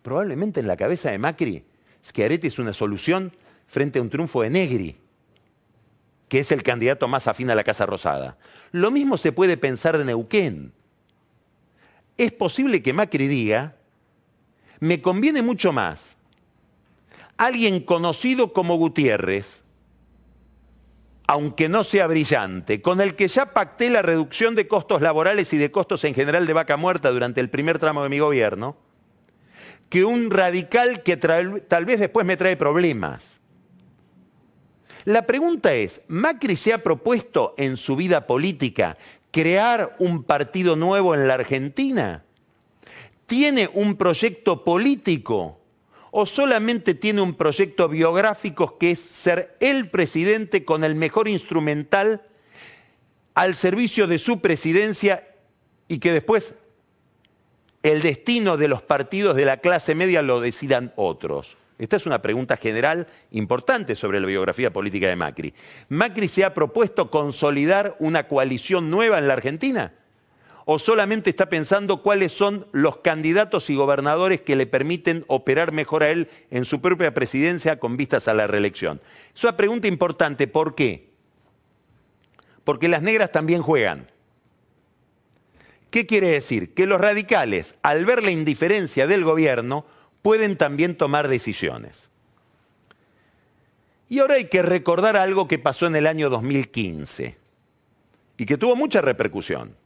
Probablemente 0.00 0.60
en 0.60 0.66
la 0.66 0.78
cabeza 0.78 1.10
de 1.10 1.18
Macri, 1.18 1.66
Schiaretti 2.02 2.46
es 2.46 2.58
una 2.58 2.72
solución 2.72 3.30
frente 3.66 3.98
a 3.98 4.02
un 4.02 4.08
triunfo 4.08 4.40
de 4.40 4.48
Negri, 4.48 4.96
que 6.30 6.38
es 6.38 6.50
el 6.50 6.62
candidato 6.62 7.08
más 7.08 7.28
afín 7.28 7.50
a 7.50 7.54
la 7.54 7.62
Casa 7.62 7.84
Rosada. 7.84 8.38
Lo 8.72 8.90
mismo 8.90 9.18
se 9.18 9.32
puede 9.32 9.58
pensar 9.58 9.98
de 9.98 10.06
Neuquén 10.06 10.72
es 12.16 12.32
posible 12.32 12.82
que 12.82 12.92
Macri 12.92 13.26
diga, 13.26 13.76
me 14.80 15.00
conviene 15.00 15.42
mucho 15.42 15.72
más 15.72 16.16
alguien 17.36 17.80
conocido 17.80 18.52
como 18.52 18.76
Gutiérrez, 18.76 19.62
aunque 21.26 21.68
no 21.68 21.84
sea 21.84 22.06
brillante, 22.06 22.80
con 22.80 23.00
el 23.00 23.14
que 23.14 23.28
ya 23.28 23.52
pacté 23.52 23.90
la 23.90 24.02
reducción 24.02 24.54
de 24.54 24.68
costos 24.68 25.02
laborales 25.02 25.52
y 25.52 25.58
de 25.58 25.70
costos 25.70 26.04
en 26.04 26.14
general 26.14 26.46
de 26.46 26.52
vaca 26.52 26.76
muerta 26.76 27.10
durante 27.10 27.40
el 27.40 27.50
primer 27.50 27.78
tramo 27.78 28.02
de 28.02 28.08
mi 28.08 28.20
gobierno, 28.20 28.76
que 29.88 30.04
un 30.04 30.30
radical 30.30 31.02
que 31.02 31.16
tal 31.16 31.84
vez 31.84 32.00
después 32.00 32.26
me 32.26 32.36
trae 32.36 32.56
problemas. 32.56 33.38
La 35.04 35.26
pregunta 35.26 35.72
es, 35.74 36.02
¿Macri 36.08 36.56
se 36.56 36.72
ha 36.72 36.82
propuesto 36.82 37.54
en 37.58 37.76
su 37.76 37.94
vida 37.94 38.26
política 38.26 38.96
crear 39.36 39.94
un 39.98 40.22
partido 40.22 40.76
nuevo 40.76 41.14
en 41.14 41.28
la 41.28 41.34
Argentina? 41.34 42.24
¿Tiene 43.26 43.68
un 43.74 43.96
proyecto 43.96 44.64
político 44.64 45.60
o 46.10 46.24
solamente 46.24 46.94
tiene 46.94 47.20
un 47.20 47.34
proyecto 47.34 47.86
biográfico 47.86 48.78
que 48.78 48.92
es 48.92 48.98
ser 48.98 49.54
el 49.60 49.90
presidente 49.90 50.64
con 50.64 50.84
el 50.84 50.94
mejor 50.94 51.28
instrumental 51.28 52.22
al 53.34 53.54
servicio 53.54 54.06
de 54.06 54.18
su 54.18 54.40
presidencia 54.40 55.28
y 55.86 55.98
que 55.98 56.12
después 56.12 56.54
el 57.82 58.00
destino 58.00 58.56
de 58.56 58.68
los 58.68 58.80
partidos 58.80 59.36
de 59.36 59.44
la 59.44 59.58
clase 59.58 59.94
media 59.94 60.22
lo 60.22 60.40
decidan 60.40 60.94
otros? 60.96 61.58
Esta 61.78 61.96
es 61.96 62.06
una 62.06 62.22
pregunta 62.22 62.56
general 62.56 63.06
importante 63.32 63.96
sobre 63.96 64.20
la 64.20 64.26
biografía 64.26 64.72
política 64.72 65.08
de 65.08 65.16
Macri. 65.16 65.52
¿Macri 65.88 66.28
se 66.28 66.44
ha 66.44 66.54
propuesto 66.54 67.10
consolidar 67.10 67.96
una 67.98 68.28
coalición 68.28 68.90
nueva 68.90 69.18
en 69.18 69.28
la 69.28 69.34
Argentina? 69.34 69.92
¿O 70.64 70.78
solamente 70.78 71.30
está 71.30 71.48
pensando 71.48 72.02
cuáles 72.02 72.32
son 72.32 72.66
los 72.72 72.96
candidatos 72.96 73.70
y 73.70 73.76
gobernadores 73.76 74.40
que 74.40 74.56
le 74.56 74.66
permiten 74.66 75.24
operar 75.28 75.72
mejor 75.72 76.02
a 76.02 76.10
él 76.10 76.28
en 76.50 76.64
su 76.64 76.80
propia 76.80 77.14
presidencia 77.14 77.78
con 77.78 77.96
vistas 77.96 78.26
a 78.26 78.34
la 78.34 78.46
reelección? 78.46 79.00
Es 79.34 79.44
una 79.44 79.56
pregunta 79.56 79.86
importante. 79.86 80.48
¿Por 80.48 80.74
qué? 80.74 81.10
Porque 82.64 82.88
las 82.88 83.02
negras 83.02 83.30
también 83.30 83.62
juegan. 83.62 84.10
¿Qué 85.90 86.04
quiere 86.04 86.30
decir? 86.30 86.74
Que 86.74 86.86
los 86.86 87.00
radicales, 87.00 87.76
al 87.82 88.04
ver 88.04 88.24
la 88.24 88.32
indiferencia 88.32 89.06
del 89.06 89.22
gobierno, 89.22 89.86
pueden 90.26 90.56
también 90.56 90.96
tomar 90.96 91.28
decisiones. 91.28 92.10
Y 94.08 94.18
ahora 94.18 94.34
hay 94.34 94.46
que 94.46 94.60
recordar 94.60 95.16
algo 95.16 95.46
que 95.46 95.60
pasó 95.60 95.86
en 95.86 95.94
el 95.94 96.04
año 96.04 96.28
2015 96.30 97.36
y 98.36 98.44
que 98.44 98.56
tuvo 98.56 98.74
mucha 98.74 99.00
repercusión. 99.00 99.76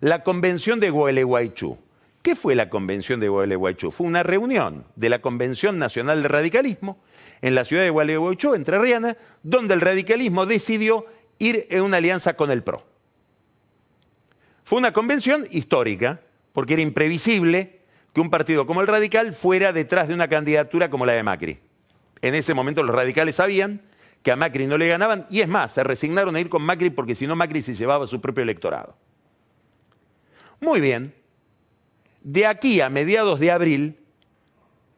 La 0.00 0.24
convención 0.24 0.80
de 0.80 0.90
Gualeguaychú. 0.90 1.78
¿Qué 2.20 2.34
fue 2.34 2.56
la 2.56 2.68
convención 2.68 3.20
de 3.20 3.28
Gualeguaychú? 3.28 3.92
Fue 3.92 4.08
una 4.08 4.24
reunión 4.24 4.84
de 4.96 5.08
la 5.08 5.20
Convención 5.20 5.78
Nacional 5.78 6.20
de 6.20 6.26
Radicalismo 6.26 6.98
en 7.40 7.54
la 7.54 7.64
ciudad 7.64 7.84
de 7.84 7.90
Gualeguaychú, 7.90 8.54
entre 8.54 8.80
Riana, 8.80 9.16
donde 9.44 9.74
el 9.74 9.80
radicalismo 9.80 10.46
decidió 10.46 11.06
ir 11.38 11.68
en 11.70 11.82
una 11.82 11.98
alianza 11.98 12.34
con 12.34 12.50
el 12.50 12.64
PRO. 12.64 12.82
Fue 14.64 14.80
una 14.80 14.92
convención 14.92 15.46
histórica, 15.48 16.22
porque 16.52 16.74
era 16.74 16.82
imprevisible 16.82 17.77
que 18.12 18.20
un 18.20 18.30
partido 18.30 18.66
como 18.66 18.80
el 18.80 18.86
Radical 18.86 19.34
fuera 19.34 19.72
detrás 19.72 20.08
de 20.08 20.14
una 20.14 20.28
candidatura 20.28 20.90
como 20.90 21.06
la 21.06 21.12
de 21.12 21.22
Macri. 21.22 21.58
En 22.20 22.34
ese 22.34 22.54
momento 22.54 22.82
los 22.82 22.94
radicales 22.94 23.36
sabían 23.36 23.82
que 24.22 24.32
a 24.32 24.36
Macri 24.36 24.66
no 24.66 24.76
le 24.76 24.88
ganaban 24.88 25.26
y 25.30 25.40
es 25.40 25.48
más, 25.48 25.72
se 25.72 25.84
resignaron 25.84 26.34
a 26.34 26.40
ir 26.40 26.48
con 26.48 26.62
Macri 26.62 26.90
porque 26.90 27.14
si 27.14 27.26
no 27.26 27.36
Macri 27.36 27.62
se 27.62 27.74
llevaba 27.74 28.06
su 28.06 28.20
propio 28.20 28.42
electorado. 28.42 28.96
Muy 30.60 30.80
bien, 30.80 31.14
de 32.22 32.46
aquí 32.46 32.80
a 32.80 32.90
mediados 32.90 33.38
de 33.38 33.52
abril 33.52 33.98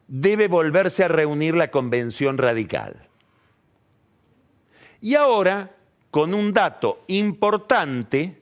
debe 0.07 0.47
volverse 0.47 1.03
a 1.03 1.07
reunir 1.07 1.55
la 1.55 1.69
convención 1.69 2.37
radical. 2.37 3.07
Y 4.99 5.15
ahora 5.15 5.75
con 6.09 6.33
un 6.33 6.51
dato 6.51 7.03
importante, 7.07 8.41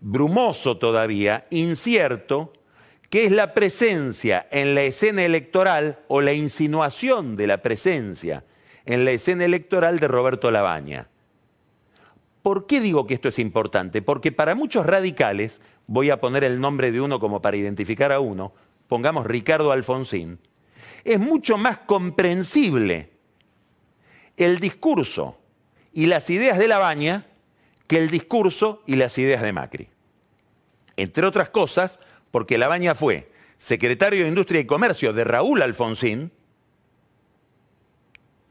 brumoso 0.00 0.78
todavía, 0.78 1.46
incierto, 1.50 2.52
que 3.10 3.24
es 3.24 3.32
la 3.32 3.54
presencia 3.54 4.46
en 4.50 4.74
la 4.74 4.82
escena 4.82 5.24
electoral 5.24 6.00
o 6.08 6.20
la 6.20 6.32
insinuación 6.32 7.36
de 7.36 7.46
la 7.46 7.62
presencia 7.62 8.44
en 8.84 9.04
la 9.04 9.12
escena 9.12 9.44
electoral 9.44 9.98
de 9.98 10.08
Roberto 10.08 10.50
Labaña. 10.50 11.08
¿Por 12.42 12.66
qué 12.66 12.80
digo 12.80 13.06
que 13.06 13.14
esto 13.14 13.28
es 13.28 13.38
importante? 13.38 14.02
Porque 14.02 14.32
para 14.32 14.54
muchos 14.54 14.86
radicales, 14.86 15.60
voy 15.86 16.10
a 16.10 16.20
poner 16.20 16.44
el 16.44 16.60
nombre 16.60 16.92
de 16.92 17.00
uno 17.00 17.18
como 17.18 17.42
para 17.42 17.56
identificar 17.56 18.12
a 18.12 18.20
uno, 18.20 18.52
pongamos 18.86 19.26
Ricardo 19.26 19.72
Alfonsín, 19.72 20.38
es 21.04 21.18
mucho 21.18 21.56
más 21.56 21.78
comprensible 21.78 23.10
el 24.36 24.60
discurso 24.60 25.38
y 25.92 26.06
las 26.06 26.30
ideas 26.30 26.58
de 26.58 26.68
Labaña 26.68 27.26
que 27.86 27.98
el 27.98 28.10
discurso 28.10 28.82
y 28.86 28.96
las 28.96 29.16
ideas 29.18 29.42
de 29.42 29.52
Macri. 29.52 29.88
Entre 30.96 31.26
otras 31.26 31.48
cosas, 31.48 32.00
porque 32.30 32.58
Labaña 32.58 32.94
fue 32.94 33.30
secretario 33.58 34.22
de 34.22 34.28
Industria 34.28 34.60
y 34.60 34.66
Comercio 34.66 35.12
de 35.12 35.24
Raúl 35.24 35.62
Alfonsín, 35.62 36.30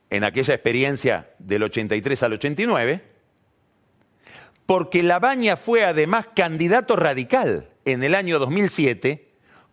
en 0.10 0.24
aquella 0.24 0.54
experiencia 0.54 1.32
del 1.40 1.64
83 1.64 2.24
al 2.24 2.34
89, 2.34 3.04
porque 4.66 5.04
Labaña 5.04 5.56
fue 5.58 5.84
además 5.84 6.28
candidato 6.36 6.96
radical 6.96 7.70
en 7.86 8.04
el 8.04 8.16
año 8.16 8.40
2007 8.40 9.28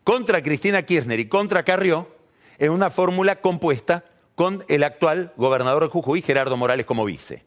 contra 0.05 0.43
Cristina 0.43 0.83
Kirchner 0.85 1.21
y 1.21 1.29
contra 1.29 1.65
Carrió 1.65 2.15
en 2.59 2.71
una 2.71 2.91
fórmula 2.91 3.41
compuesta 3.41 4.05
con 4.35 4.65
el 4.69 4.85
actual 4.85 5.33
gobernador 5.37 5.85
de 5.85 5.89
Jujuy, 5.89 6.23
Gerardo 6.23 6.57
Morales, 6.57 6.87
como 6.87 7.05
vice. 7.05 7.45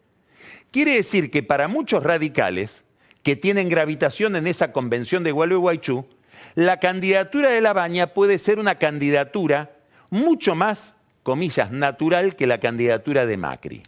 Quiere 0.71 0.95
decir 0.95 1.31
que 1.31 1.43
para 1.43 1.67
muchos 1.67 2.03
radicales 2.03 2.83
que 3.23 3.35
tienen 3.35 3.69
gravitación 3.69 4.35
en 4.35 4.47
esa 4.47 4.71
convención 4.71 5.23
de 5.23 5.31
Gualeguaychú, 5.31 6.05
la 6.57 6.79
candidatura 6.79 7.51
de 7.51 7.61
Labaña 7.61 8.15
puede 8.15 8.39
ser 8.39 8.57
una 8.57 8.79
candidatura 8.79 9.77
mucho 10.09 10.55
más, 10.55 10.95
comillas, 11.21 11.69
natural 11.69 12.35
que 12.35 12.47
la 12.47 12.59
candidatura 12.59 13.27
de 13.27 13.37
Macri. 13.37 13.83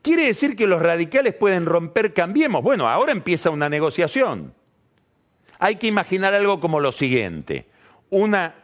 ¿Quiere 0.00 0.24
decir 0.24 0.56
que 0.56 0.66
los 0.66 0.80
radicales 0.80 1.34
pueden 1.34 1.66
romper 1.66 2.14
Cambiemos? 2.14 2.62
Bueno, 2.62 2.88
ahora 2.88 3.12
empieza 3.12 3.50
una 3.50 3.68
negociación. 3.68 4.54
Hay 5.58 5.76
que 5.76 5.88
imaginar 5.88 6.32
algo 6.32 6.58
como 6.58 6.80
lo 6.80 6.90
siguiente. 6.90 7.66
Una 8.08 8.54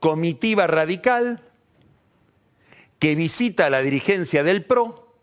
comitiva 0.00 0.66
radical 0.66 1.42
que 2.98 3.14
visita 3.14 3.68
la 3.68 3.82
dirigencia 3.82 4.42
del 4.42 4.64
PRO 4.64 5.14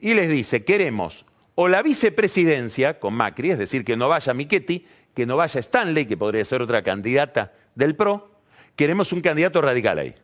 y 0.00 0.14
les 0.14 0.28
dice, 0.28 0.64
queremos 0.64 1.27
o 1.60 1.66
la 1.66 1.82
vicepresidencia 1.82 3.00
con 3.00 3.14
Macri, 3.14 3.50
es 3.50 3.58
decir, 3.58 3.84
que 3.84 3.96
no 3.96 4.08
vaya 4.08 4.32
Michetti, 4.32 4.86
que 5.12 5.26
no 5.26 5.36
vaya 5.36 5.58
Stanley, 5.58 6.06
que 6.06 6.16
podría 6.16 6.44
ser 6.44 6.62
otra 6.62 6.84
candidata 6.84 7.52
del 7.74 7.96
PRO, 7.96 8.30
queremos 8.76 9.12
un 9.12 9.20
candidato 9.20 9.60
radical 9.60 9.98
ahí. 9.98 10.14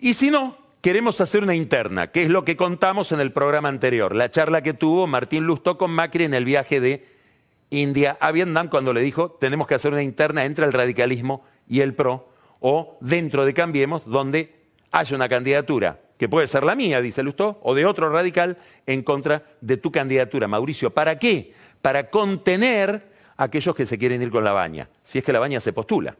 Y 0.00 0.14
si 0.14 0.32
no, 0.32 0.58
queremos 0.80 1.20
hacer 1.20 1.44
una 1.44 1.54
interna, 1.54 2.10
que 2.10 2.24
es 2.24 2.30
lo 2.30 2.44
que 2.44 2.56
contamos 2.56 3.12
en 3.12 3.20
el 3.20 3.30
programa 3.30 3.68
anterior, 3.68 4.16
la 4.16 4.28
charla 4.28 4.60
que 4.62 4.74
tuvo 4.74 5.06
Martín 5.06 5.44
Lustó 5.44 5.78
con 5.78 5.92
Macri 5.92 6.24
en 6.24 6.34
el 6.34 6.44
viaje 6.44 6.80
de 6.80 7.06
India 7.70 8.18
a 8.20 8.32
Vietnam 8.32 8.66
cuando 8.66 8.92
le 8.92 9.02
dijo, 9.02 9.30
tenemos 9.40 9.68
que 9.68 9.76
hacer 9.76 9.92
una 9.92 10.02
interna 10.02 10.46
entre 10.46 10.66
el 10.66 10.72
radicalismo 10.72 11.44
y 11.68 11.78
el 11.78 11.94
PRO, 11.94 12.28
o 12.58 12.98
dentro 13.00 13.44
de 13.44 13.54
Cambiemos, 13.54 14.04
donde 14.04 14.52
haya 14.90 15.14
una 15.14 15.28
candidatura 15.28 16.00
que 16.18 16.28
puede 16.28 16.48
ser 16.48 16.64
la 16.64 16.74
mía, 16.74 17.00
dice 17.00 17.22
Lustó, 17.22 17.60
o 17.62 17.74
de 17.74 17.86
otro 17.86 18.10
radical 18.10 18.58
en 18.86 19.02
contra 19.02 19.44
de 19.60 19.76
tu 19.76 19.92
candidatura, 19.92 20.48
Mauricio. 20.48 20.90
¿Para 20.90 21.18
qué? 21.18 21.54
Para 21.80 22.10
contener 22.10 23.12
a 23.36 23.44
aquellos 23.44 23.74
que 23.74 23.86
se 23.86 23.98
quieren 23.98 24.20
ir 24.20 24.30
con 24.30 24.42
la 24.42 24.52
baña, 24.52 24.88
si 25.04 25.18
es 25.18 25.24
que 25.24 25.32
la 25.32 25.38
baña 25.38 25.60
se 25.60 25.72
postula. 25.72 26.16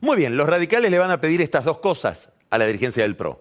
Muy 0.00 0.16
bien, 0.16 0.36
los 0.36 0.48
radicales 0.48 0.92
le 0.92 0.98
van 0.98 1.10
a 1.10 1.20
pedir 1.20 1.42
estas 1.42 1.64
dos 1.64 1.78
cosas 1.78 2.30
a 2.50 2.56
la 2.58 2.66
dirigencia 2.66 3.02
del 3.02 3.16
PRO. 3.16 3.40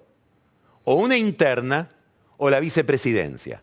O 0.86 0.96
una 0.96 1.18
interna 1.18 1.90
o 2.38 2.50
la 2.50 2.60
vicepresidencia. 2.60 3.62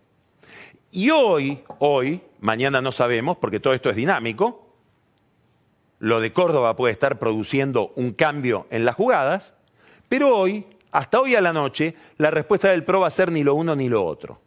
Y 0.93 1.11
hoy, 1.11 1.65
hoy, 1.81 2.23
mañana 2.39 2.81
no 2.81 2.93
sabemos, 2.93 3.37
porque 3.39 3.59
todo 3.59 3.75
esto 3.75 3.91
es 3.91 3.97
dinámico, 3.97 4.77
lo 5.99 6.21
de 6.21 6.33
Córdoba 6.33 6.77
puede 6.77 6.93
estar 6.93 7.19
produciendo 7.19 7.93
un 7.97 8.13
cambio 8.13 8.69
en 8.71 8.85
las 8.85 8.95
jugadas, 8.95 9.55
pero 10.09 10.37
hoy 10.37 10.67
hasta 10.95 11.21
hoy 11.21 11.35
a 11.35 11.41
la 11.41 11.53
noche, 11.53 11.97
la 12.19 12.31
respuesta 12.31 12.69
del 12.69 12.85
PRO 12.85 13.01
va 13.01 13.09
a 13.09 13.11
ser 13.11 13.33
ni 13.33 13.43
lo 13.43 13.57
uno 13.57 13.75
ni 13.75 13.89
lo 13.89 14.05
otro. 14.05 14.41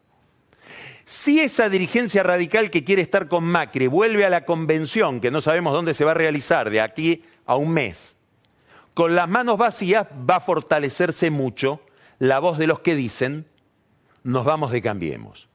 Si 1.04 1.42
esa 1.42 1.68
dirigencia 1.68 2.24
radical 2.24 2.72
que 2.72 2.86
quiere 2.86 3.02
estar 3.02 3.28
con 3.28 3.44
Macri 3.44 3.88
vuelve 3.88 4.24
a 4.26 4.30
la 4.30 4.46
convención, 4.46 5.20
que 5.20 5.30
no 5.30 5.42
sabemos 5.42 5.74
dónde 5.74 5.94
se 5.94 6.06
va 6.06 6.12
a 6.12 6.14
realizar 6.14 6.70
de 6.70 6.80
aquí 6.80 7.26
a 7.46 7.58
un 7.58 7.72
mes, 7.72 8.16
con 8.94 9.14
las 9.14 9.28
manos 9.28 9.58
vacías 9.58 10.08
va 10.08 10.38
a 10.38 10.40
fortalecerse 10.40 11.32
mucho 11.32 11.82
la 12.18 12.40
voz 12.40 12.58
de 12.58 12.68
los 12.68 12.80
que 12.80 12.96
dicen, 12.96 13.46
nos 14.24 14.46
vamos 14.46 14.72
de 14.72 14.82
cambiemos. 14.82 15.50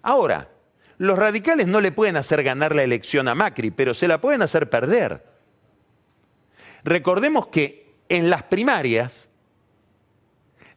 Ahora, 0.00 0.48
los 0.96 1.18
radicales 1.18 1.66
no 1.66 1.82
le 1.82 1.92
pueden 1.92 2.16
hacer 2.16 2.42
ganar 2.42 2.74
la 2.74 2.84
elección 2.84 3.28
a 3.28 3.34
Macri, 3.34 3.70
pero 3.70 3.92
se 3.92 4.08
la 4.08 4.18
pueden 4.18 4.40
hacer 4.40 4.70
perder. 4.70 5.26
Recordemos 6.84 7.48
que 7.48 7.98
en 8.08 8.30
las 8.30 8.44
primarias, 8.44 9.27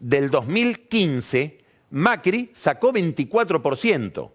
del 0.02 0.32
2015, 0.32 1.60
Macri 1.92 2.52
sacó 2.54 2.92
24%. 2.92 4.32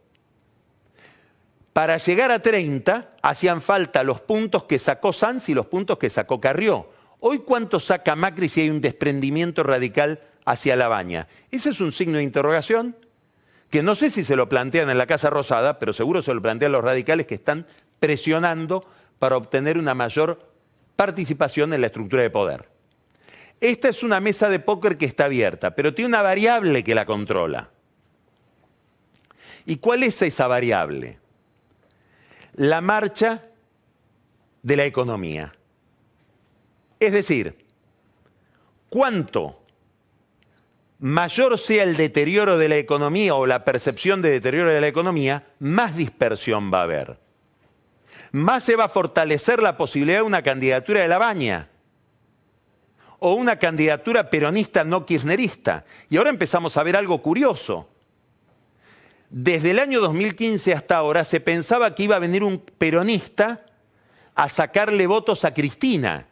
Para 1.73 1.99
llegar 1.99 2.31
a 2.31 2.39
30 2.39 3.17
hacían 3.21 3.61
falta 3.61 4.03
los 4.03 4.21
puntos 4.23 4.65
que 4.65 4.79
sacó 4.79 5.13
Sanz 5.13 5.49
y 5.51 5.55
los 5.55 5.67
puntos 5.67 5.99
que 5.99 6.09
sacó 6.09 6.41
Carrió. 6.41 6.89
Hoy 7.21 7.41
cuánto 7.41 7.81
saca 7.81 8.17
Macri 8.17 8.49
si 8.49 8.63
hay 8.63 8.71
un 8.71 8.81
desprendimiento 8.81 9.63
radical 9.63 10.21
hacia 10.45 10.77
la 10.77 10.89
baña. 10.89 11.27
Ese 11.51 11.71
es 11.71 11.81
un 11.81 11.93
signo 11.93 12.19
de 12.19 12.25
interrogación 12.25 12.97
que 13.69 13.83
no 13.83 13.97
sé 13.97 14.11
si 14.11 14.25
se 14.25 14.37
lo 14.37 14.49
plantean 14.49 14.89
en 14.89 14.99
la 14.99 15.07
Casa 15.07 15.29
Rosada, 15.29 15.79
pero 15.81 15.93
seguro 15.93 16.23
se 16.23 16.33
lo 16.33 16.41
plantean 16.41 16.73
los 16.73 16.85
radicales 16.85 17.27
que 17.27 17.35
están 17.35 17.67
presionando 17.99 18.89
para 19.19 19.37
obtener 19.37 19.77
una 19.77 19.95
mayor 19.95 20.49
participación 20.95 21.75
en 21.75 21.81
la 21.81 21.89
estructura 21.89 22.23
de 22.23 22.31
poder. 22.31 22.76
Esta 23.61 23.89
es 23.89 24.03
una 24.03 24.21
mesa 24.21 24.49
de 24.51 24.59
póker 24.59 24.99
que 24.99 25.07
está 25.07 25.27
abierta, 25.27 25.75
pero 25.75 25.95
tiene 25.95 26.09
una 26.09 26.23
variable 26.23 26.85
que 26.85 26.95
la 26.95 27.07
controla. 27.07 27.71
¿Y 29.65 29.79
cuál 29.79 30.03
es 30.03 30.21
esa 30.23 30.47
variable? 30.47 31.19
La 32.55 32.81
marcha 32.81 33.45
de 34.63 34.77
la 34.77 34.85
economía. 34.85 35.55
Es 37.01 37.13
decir, 37.13 37.65
cuánto 38.89 39.63
mayor 40.99 41.59
sea 41.59 41.83
el 41.83 41.97
deterioro 41.97 42.59
de 42.59 42.69
la 42.69 42.77
economía 42.77 43.35
o 43.35 43.47
la 43.47 43.65
percepción 43.65 44.23
de 44.23 44.31
deterioro 44.31 44.73
de 44.73 44.81
la 44.81 44.89
economía, 44.89 45.47
más 45.59 45.97
dispersión 45.97 46.73
va 46.73 46.81
a 46.81 46.85
haber. 46.85 47.19
Más 48.33 48.65
se 48.65 48.77
va 48.77 48.85
a 48.85 48.89
fortalecer 48.89 49.63
la 49.63 49.77
posibilidad 49.77 50.19
de 50.19 50.23
una 50.23 50.43
candidatura 50.43 51.01
de 51.01 51.09
la 51.09 51.19
baña 51.19 51.71
o 53.19 53.35
una 53.35 53.59
candidatura 53.59 54.31
peronista 54.31 54.85
no 54.85 55.07
kirchnerista. 55.07 55.85
Y 56.09 56.17
ahora 56.17 56.31
empezamos 56.31 56.77
a 56.77 56.83
ver 56.83 56.97
algo 56.97 57.23
curioso. 57.23 57.89
Desde 59.31 59.73
el 59.73 59.79
año 59.79 60.01
2015 60.01 60.73
hasta 60.73 60.97
ahora 60.97 61.25
se 61.25 61.41
pensaba 61.41 61.95
que 61.95 62.05
iba 62.05 62.17
a 62.17 62.21
venir 62.21 62.45
un 62.45 62.59
peronista 62.59 63.67
a 64.35 64.49
sacarle 64.49 65.07
votos 65.07 65.45
a 65.45 65.53
Cristina. 65.53 66.27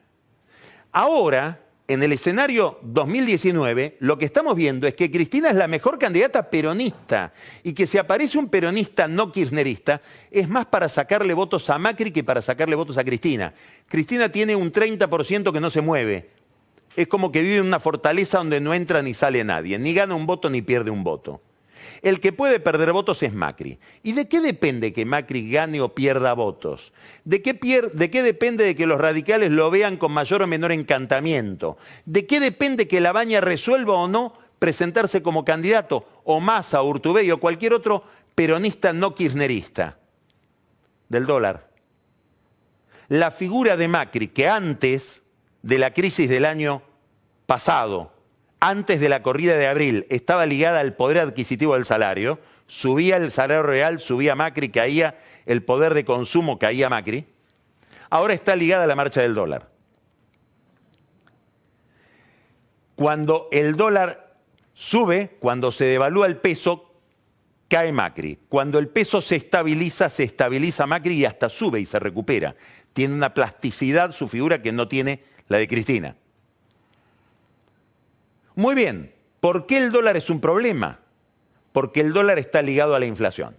Ahora, 0.92 1.60
en 1.86 2.02
el 2.02 2.12
escenario 2.12 2.78
2019, 2.82 3.96
lo 4.00 4.16
que 4.16 4.24
estamos 4.24 4.56
viendo 4.56 4.86
es 4.86 4.94
que 4.94 5.10
Cristina 5.10 5.50
es 5.50 5.56
la 5.56 5.68
mejor 5.68 5.98
candidata 5.98 6.48
peronista 6.48 7.32
y 7.62 7.72
que 7.72 7.86
si 7.86 7.98
aparece 7.98 8.38
un 8.38 8.48
peronista 8.48 9.06
no 9.06 9.30
kirchnerista, 9.30 10.00
es 10.30 10.48
más 10.48 10.66
para 10.66 10.88
sacarle 10.88 11.34
votos 11.34 11.68
a 11.68 11.78
Macri 11.78 12.10
que 12.10 12.24
para 12.24 12.40
sacarle 12.40 12.74
votos 12.76 12.96
a 12.96 13.04
Cristina. 13.04 13.52
Cristina 13.88 14.30
tiene 14.30 14.56
un 14.56 14.72
30% 14.72 15.52
que 15.52 15.60
no 15.60 15.68
se 15.68 15.82
mueve, 15.82 16.30
es 16.96 17.08
como 17.08 17.32
que 17.32 17.42
vive 17.42 17.58
en 17.58 17.66
una 17.66 17.80
fortaleza 17.80 18.38
donde 18.38 18.60
no 18.60 18.74
entra 18.74 19.02
ni 19.02 19.14
sale 19.14 19.42
nadie, 19.44 19.78
ni 19.78 19.94
gana 19.94 20.14
un 20.14 20.26
voto 20.26 20.48
ni 20.50 20.62
pierde 20.62 20.90
un 20.90 21.04
voto. 21.04 21.40
El 22.04 22.20
que 22.20 22.32
puede 22.32 22.60
perder 22.60 22.92
votos 22.92 23.22
es 23.22 23.32
Macri. 23.32 23.78
¿Y 24.02 24.12
de 24.12 24.28
qué 24.28 24.42
depende 24.42 24.92
que 24.92 25.06
Macri 25.06 25.50
gane 25.50 25.80
o 25.80 25.94
pierda 25.94 26.34
votos? 26.34 26.92
¿De 27.24 27.40
qué, 27.40 27.54
¿De 27.94 28.10
qué, 28.10 28.22
depende 28.22 28.62
de 28.62 28.76
que 28.76 28.86
los 28.86 29.00
radicales 29.00 29.50
lo 29.50 29.70
vean 29.70 29.96
con 29.96 30.12
mayor 30.12 30.42
o 30.42 30.46
menor 30.46 30.72
encantamiento? 30.72 31.78
¿De 32.04 32.26
qué 32.26 32.40
depende 32.40 32.86
que 32.88 33.00
la 33.00 33.12
baña 33.12 33.40
resuelva 33.40 33.94
o 33.94 34.06
no 34.06 34.34
presentarse 34.58 35.22
como 35.22 35.46
candidato 35.46 36.06
o 36.24 36.40
Massa, 36.40 36.82
Urtubey 36.82 37.30
o 37.30 37.40
cualquier 37.40 37.72
otro 37.72 38.04
peronista 38.34 38.92
no 38.92 39.14
kirchnerista? 39.14 39.96
Del 41.08 41.24
dólar. 41.24 41.70
La 43.08 43.30
figura 43.30 43.78
de 43.78 43.88
Macri, 43.88 44.28
que 44.28 44.46
antes 44.46 45.23
de 45.64 45.78
la 45.78 45.94
crisis 45.94 46.28
del 46.28 46.44
año 46.44 46.82
pasado, 47.46 48.12
antes 48.60 49.00
de 49.00 49.08
la 49.08 49.22
corrida 49.22 49.56
de 49.56 49.66
abril 49.66 50.06
estaba 50.10 50.44
ligada 50.44 50.80
al 50.80 50.94
poder 50.94 51.18
adquisitivo 51.20 51.72
del 51.72 51.86
salario, 51.86 52.38
subía 52.66 53.16
el 53.16 53.30
salario 53.30 53.62
real, 53.62 53.98
subía 53.98 54.34
Macri, 54.34 54.68
caía 54.68 55.18
el 55.46 55.62
poder 55.62 55.94
de 55.94 56.04
consumo, 56.04 56.58
caía 56.58 56.90
Macri, 56.90 57.24
ahora 58.10 58.34
está 58.34 58.56
ligada 58.56 58.84
a 58.84 58.86
la 58.86 58.94
marcha 58.94 59.22
del 59.22 59.34
dólar. 59.34 59.70
Cuando 62.94 63.48
el 63.50 63.74
dólar 63.76 64.36
sube, 64.74 65.38
cuando 65.40 65.72
se 65.72 65.86
devalúa 65.86 66.26
el 66.26 66.36
peso, 66.36 66.92
cae 67.68 67.90
Macri. 67.90 68.38
Cuando 68.50 68.78
el 68.78 68.88
peso 68.88 69.22
se 69.22 69.36
estabiliza, 69.36 70.10
se 70.10 70.24
estabiliza 70.24 70.86
Macri 70.86 71.14
y 71.14 71.24
hasta 71.24 71.48
sube 71.48 71.80
y 71.80 71.86
se 71.86 71.98
recupera. 71.98 72.54
Tiene 72.92 73.14
una 73.14 73.32
plasticidad 73.32 74.12
su 74.12 74.28
figura 74.28 74.60
que 74.60 74.70
no 74.70 74.88
tiene 74.88 75.22
la 75.48 75.58
de 75.58 75.68
Cristina. 75.68 76.16
Muy 78.54 78.74
bien, 78.74 79.12
¿por 79.40 79.66
qué 79.66 79.78
el 79.78 79.90
dólar 79.92 80.16
es 80.16 80.30
un 80.30 80.40
problema? 80.40 81.00
Porque 81.72 82.00
el 82.00 82.12
dólar 82.12 82.38
está 82.38 82.62
ligado 82.62 82.94
a 82.94 83.00
la 83.00 83.06
inflación. 83.06 83.56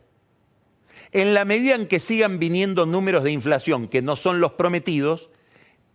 En 1.12 1.34
la 1.34 1.46
medida 1.46 1.76
en 1.76 1.88
que 1.88 2.00
sigan 2.00 2.40
viniendo 2.40 2.86
números 2.86 3.24
de 3.24 3.32
inflación 3.32 3.88
que 3.88 4.02
no 4.02 4.16
son 4.16 4.40
los 4.40 4.54
prometidos, 4.54 5.30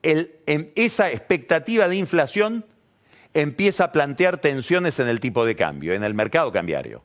esa 0.03 1.11
expectativa 1.11 1.89
de 1.89 1.97
inflación 1.97 2.65
empieza 3.35 3.85
a 3.85 3.93
plantear 3.93 4.39
tensiones 4.39 4.99
en 4.99 5.09
el 5.09 5.21
tipo 5.21 5.45
de 5.45 5.57
cambio, 5.57 5.95
en 5.95 6.05
el 6.05 6.15
mercado 6.15 6.53
cambiario. 6.53 7.05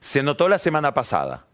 Se 0.00 0.22
notó 0.22 0.48
la 0.48 0.58
semana 0.58 0.94
pasada. 0.94 1.46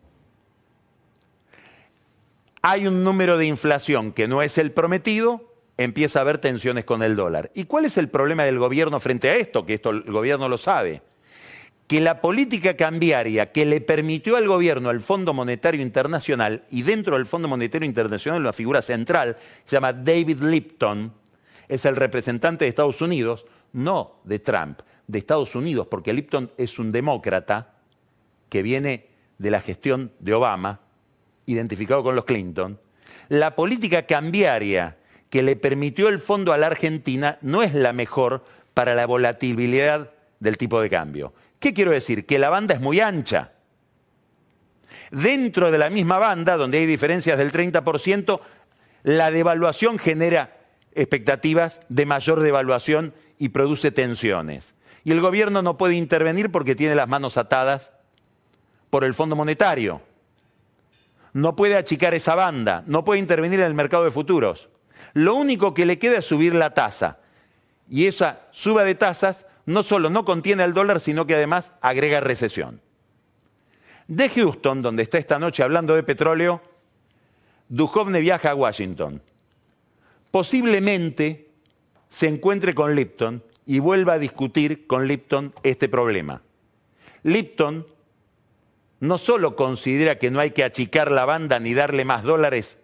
Hay 2.63 2.87
un 2.87 3.03
número 3.05 3.37
de 3.37 3.47
inflación 3.47 4.13
que 4.13 4.29
no 4.29 4.43
es 4.43 4.59
el 4.59 4.73
prometido, 4.73 5.53
empieza 5.77 6.19
a 6.19 6.23
haber 6.23 6.39
tensiones 6.39 6.85
con 6.85 7.03
el 7.03 7.17
dólar. 7.17 7.51
¿Y 7.55 7.65
cuál 7.65 7.85
es 7.85 7.97
el 7.97 8.09
problema 8.09 8.45
del 8.45 8.59
gobierno 8.59 9.01
frente 9.01 9.29
a 9.29 9.35
esto? 9.35 9.67
Que 9.67 9.75
esto 9.75 9.91
el 9.91 10.03
gobierno 10.05 10.49
lo 10.49 10.59
sabe. 10.59 11.03
Que 11.87 12.01
la 12.01 12.21
política 12.21 12.77
cambiaria 12.77 13.53
que 13.53 13.65
le 13.65 13.81
permitió 13.81 14.37
al 14.37 14.49
gobierno 14.49 14.89
al 14.89 15.01
Fondo 15.01 15.33
Monetario 15.35 15.83
Internacional, 15.83 16.65
y 16.71 16.83
dentro 16.83 17.17
del 17.17 17.27
Fondo 17.27 17.47
Monetario 17.47 17.87
Internacional 17.87 18.41
una 18.41 18.53
figura 18.53 18.83
central, 18.83 19.37
se 19.65 19.77
llama 19.77 19.93
David 19.93 20.41
Lipton, 20.41 21.13
es 21.69 21.85
el 21.85 21.97
representante 21.97 22.65
de 22.65 22.69
Estados 22.69 23.01
Unidos, 23.03 23.47
no 23.73 24.21
de 24.25 24.39
Trump, 24.39 24.81
de 25.07 25.19
Estados 25.19 25.55
Unidos, 25.55 25.87
porque 25.89 26.13
Lipton 26.13 26.51
es 26.57 26.79
un 26.79 26.91
demócrata 26.91 27.75
que 28.49 28.63
viene 28.63 29.09
de 29.39 29.51
la 29.51 29.61
gestión 29.61 30.13
de 30.19 30.35
Obama, 30.35 30.81
identificado 31.47 32.03
con 32.03 32.17
los 32.17 32.25
Clinton. 32.25 32.81
La 33.29 33.55
política 33.55 34.07
cambiaria 34.07 34.97
que 35.31 35.43
le 35.43 35.57
permitió 35.57 36.09
el 36.09 36.19
fondo 36.19 36.53
a 36.53 36.59
la 36.59 36.69
Argentina 36.69 37.39
no 37.43 37.63
es 37.63 37.75
la 37.75 37.93
mejor 37.93 38.45
para 38.75 38.95
la 38.95 39.07
volatilidad 39.07 40.11
del 40.41 40.57
tipo 40.57 40.81
de 40.81 40.91
cambio. 40.91 41.33
¿Qué 41.59 41.73
quiero 41.73 41.91
decir? 41.91 42.27
Que 42.27 42.39
la 42.39 42.51
banda 42.51 42.75
es 42.75 42.81
muy 42.81 43.01
ancha. 43.01 43.53
Dentro 45.11 45.71
de 45.71 45.79
la 45.79 45.91
misma 45.91 46.19
banda, 46.19 46.57
donde 46.57 46.79
hay 46.79 46.87
diferencias 46.87 47.39
del 47.39 47.53
30%, 47.53 48.41
la 49.03 49.31
devaluación 49.31 49.99
genera 49.99 50.57
expectativas 50.95 51.81
de 51.89 52.07
mayor 52.07 52.41
devaluación 52.41 53.15
y 53.39 53.51
produce 53.51 53.91
tensiones. 53.91 54.75
Y 55.05 55.13
el 55.13 55.21
gobierno 55.21 55.63
no 55.63 55.77
puede 55.77 55.95
intervenir 55.95 56.51
porque 56.51 56.75
tiene 56.75 56.95
las 56.95 57.09
manos 57.09 57.37
atadas 57.37 57.93
por 58.91 59.05
el 59.05 59.15
Fondo 59.15 59.37
Monetario. 59.37 60.01
No 61.33 61.55
puede 61.55 61.77
achicar 61.77 62.15
esa 62.15 62.35
banda, 62.35 62.83
no 62.87 63.05
puede 63.05 63.21
intervenir 63.21 63.61
en 63.61 63.67
el 63.67 63.75
mercado 63.75 64.05
de 64.05 64.11
futuros. 64.11 64.69
Lo 65.17 65.35
único 65.35 65.73
que 65.73 65.87
le 65.87 65.99
queda 65.99 66.19
es 66.19 66.27
subir 66.27 66.55
la 66.55 66.75
tasa. 66.75 67.19
Y 67.89 68.07
esa 68.07 68.41
suba 68.51 68.85
de 68.85 68.95
tasas 68.95 69.47
no 69.65 69.83
solo 69.83 70.11
no 70.11 70.25
contiene 70.25 70.63
al 70.63 70.75
dólar, 70.75 71.01
sino 71.01 71.27
que 71.27 71.35
además 71.35 71.73
agrega 71.81 72.21
recesión. 72.21 72.81
De 74.09 74.29
Houston, 74.29 74.83
donde 74.83 75.03
está 75.03 75.19
esta 75.19 75.39
noche 75.39 75.63
hablando 75.63 75.95
de 75.95 76.03
petróleo, 76.03 76.61
Duhovne 77.69 78.21
viaja 78.21 78.51
a 78.51 78.55
Washington 78.55 79.23
posiblemente 80.37 81.49
se 82.11 82.29
encuentre 82.29 82.75
con 82.75 82.95
Lipton 82.95 83.43
y 83.65 83.79
vuelva 83.79 84.13
a 84.13 84.19
discutir 84.19 84.87
con 84.87 85.07
Lipton 85.07 85.55
este 85.63 85.89
problema. 85.89 86.43
Lipton 87.23 87.87
no 89.01 89.17
solo 89.17 89.57
considera 89.57 90.19
que 90.19 90.31
no 90.31 90.41
hay 90.41 90.51
que 90.51 90.63
achicar 90.63 91.11
la 91.11 91.25
banda 91.25 91.59
ni 91.59 91.73
darle 91.73 92.05
más 92.05 92.23
dólares 92.23 92.83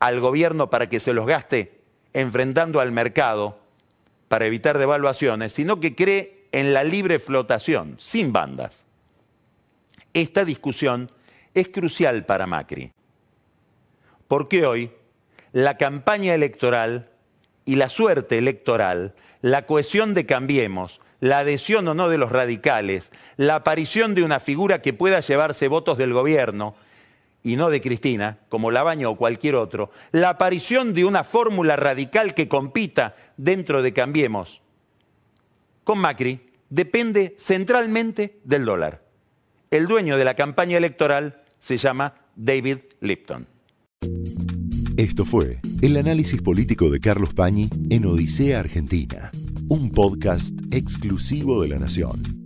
al 0.00 0.20
gobierno 0.20 0.70
para 0.70 0.88
que 0.88 1.00
se 1.00 1.12
los 1.12 1.26
gaste 1.26 1.80
enfrentando 2.12 2.80
al 2.80 2.92
mercado 2.92 3.58
para 4.28 4.46
evitar 4.46 4.78
devaluaciones, 4.78 5.52
sino 5.52 5.80
que 5.80 5.94
cree 5.94 6.48
en 6.52 6.72
la 6.72 6.84
libre 6.84 7.18
flotación, 7.18 7.96
sin 7.98 8.32
bandas. 8.32 8.84
Esta 10.14 10.44
discusión 10.44 11.10
es 11.54 11.68
crucial 11.68 12.24
para 12.24 12.46
Macri, 12.46 12.92
porque 14.28 14.66
hoy 14.66 14.90
la 15.52 15.76
campaña 15.76 16.34
electoral 16.34 17.10
y 17.64 17.76
la 17.76 17.88
suerte 17.88 18.38
electoral, 18.38 19.14
la 19.42 19.66
cohesión 19.66 20.14
de 20.14 20.26
Cambiemos, 20.26 21.00
la 21.20 21.38
adhesión 21.40 21.86
o 21.88 21.94
no 21.94 22.08
de 22.08 22.18
los 22.18 22.32
radicales, 22.32 23.10
la 23.36 23.56
aparición 23.56 24.14
de 24.14 24.22
una 24.22 24.40
figura 24.40 24.82
que 24.82 24.92
pueda 24.92 25.20
llevarse 25.20 25.68
votos 25.68 25.98
del 25.98 26.12
gobierno 26.12 26.74
y 27.46 27.56
no 27.56 27.70
de 27.70 27.80
Cristina, 27.80 28.40
como 28.48 28.70
Labaña 28.70 29.08
o 29.08 29.16
cualquier 29.16 29.54
otro, 29.54 29.90
la 30.12 30.30
aparición 30.30 30.92
de 30.94 31.04
una 31.04 31.24
fórmula 31.24 31.76
radical 31.76 32.34
que 32.34 32.48
compita 32.48 33.14
dentro 33.36 33.82
de 33.82 33.92
Cambiemos 33.92 34.62
con 35.86 36.00
Macri, 36.00 36.40
depende 36.68 37.36
centralmente 37.38 38.40
del 38.42 38.64
dólar. 38.64 39.04
El 39.70 39.86
dueño 39.86 40.16
de 40.16 40.24
la 40.24 40.34
campaña 40.34 40.76
electoral 40.76 41.44
se 41.60 41.76
llama 41.76 42.14
David 42.34 42.78
Lipton. 43.00 43.46
Esto 44.96 45.24
fue 45.24 45.60
el 45.82 45.96
análisis 45.96 46.42
político 46.42 46.90
de 46.90 46.98
Carlos 46.98 47.34
Pañi 47.34 47.70
en 47.88 48.04
Odisea 48.04 48.58
Argentina, 48.58 49.30
un 49.68 49.92
podcast 49.92 50.58
exclusivo 50.72 51.62
de 51.62 51.68
La 51.68 51.78
Nación. 51.78 52.45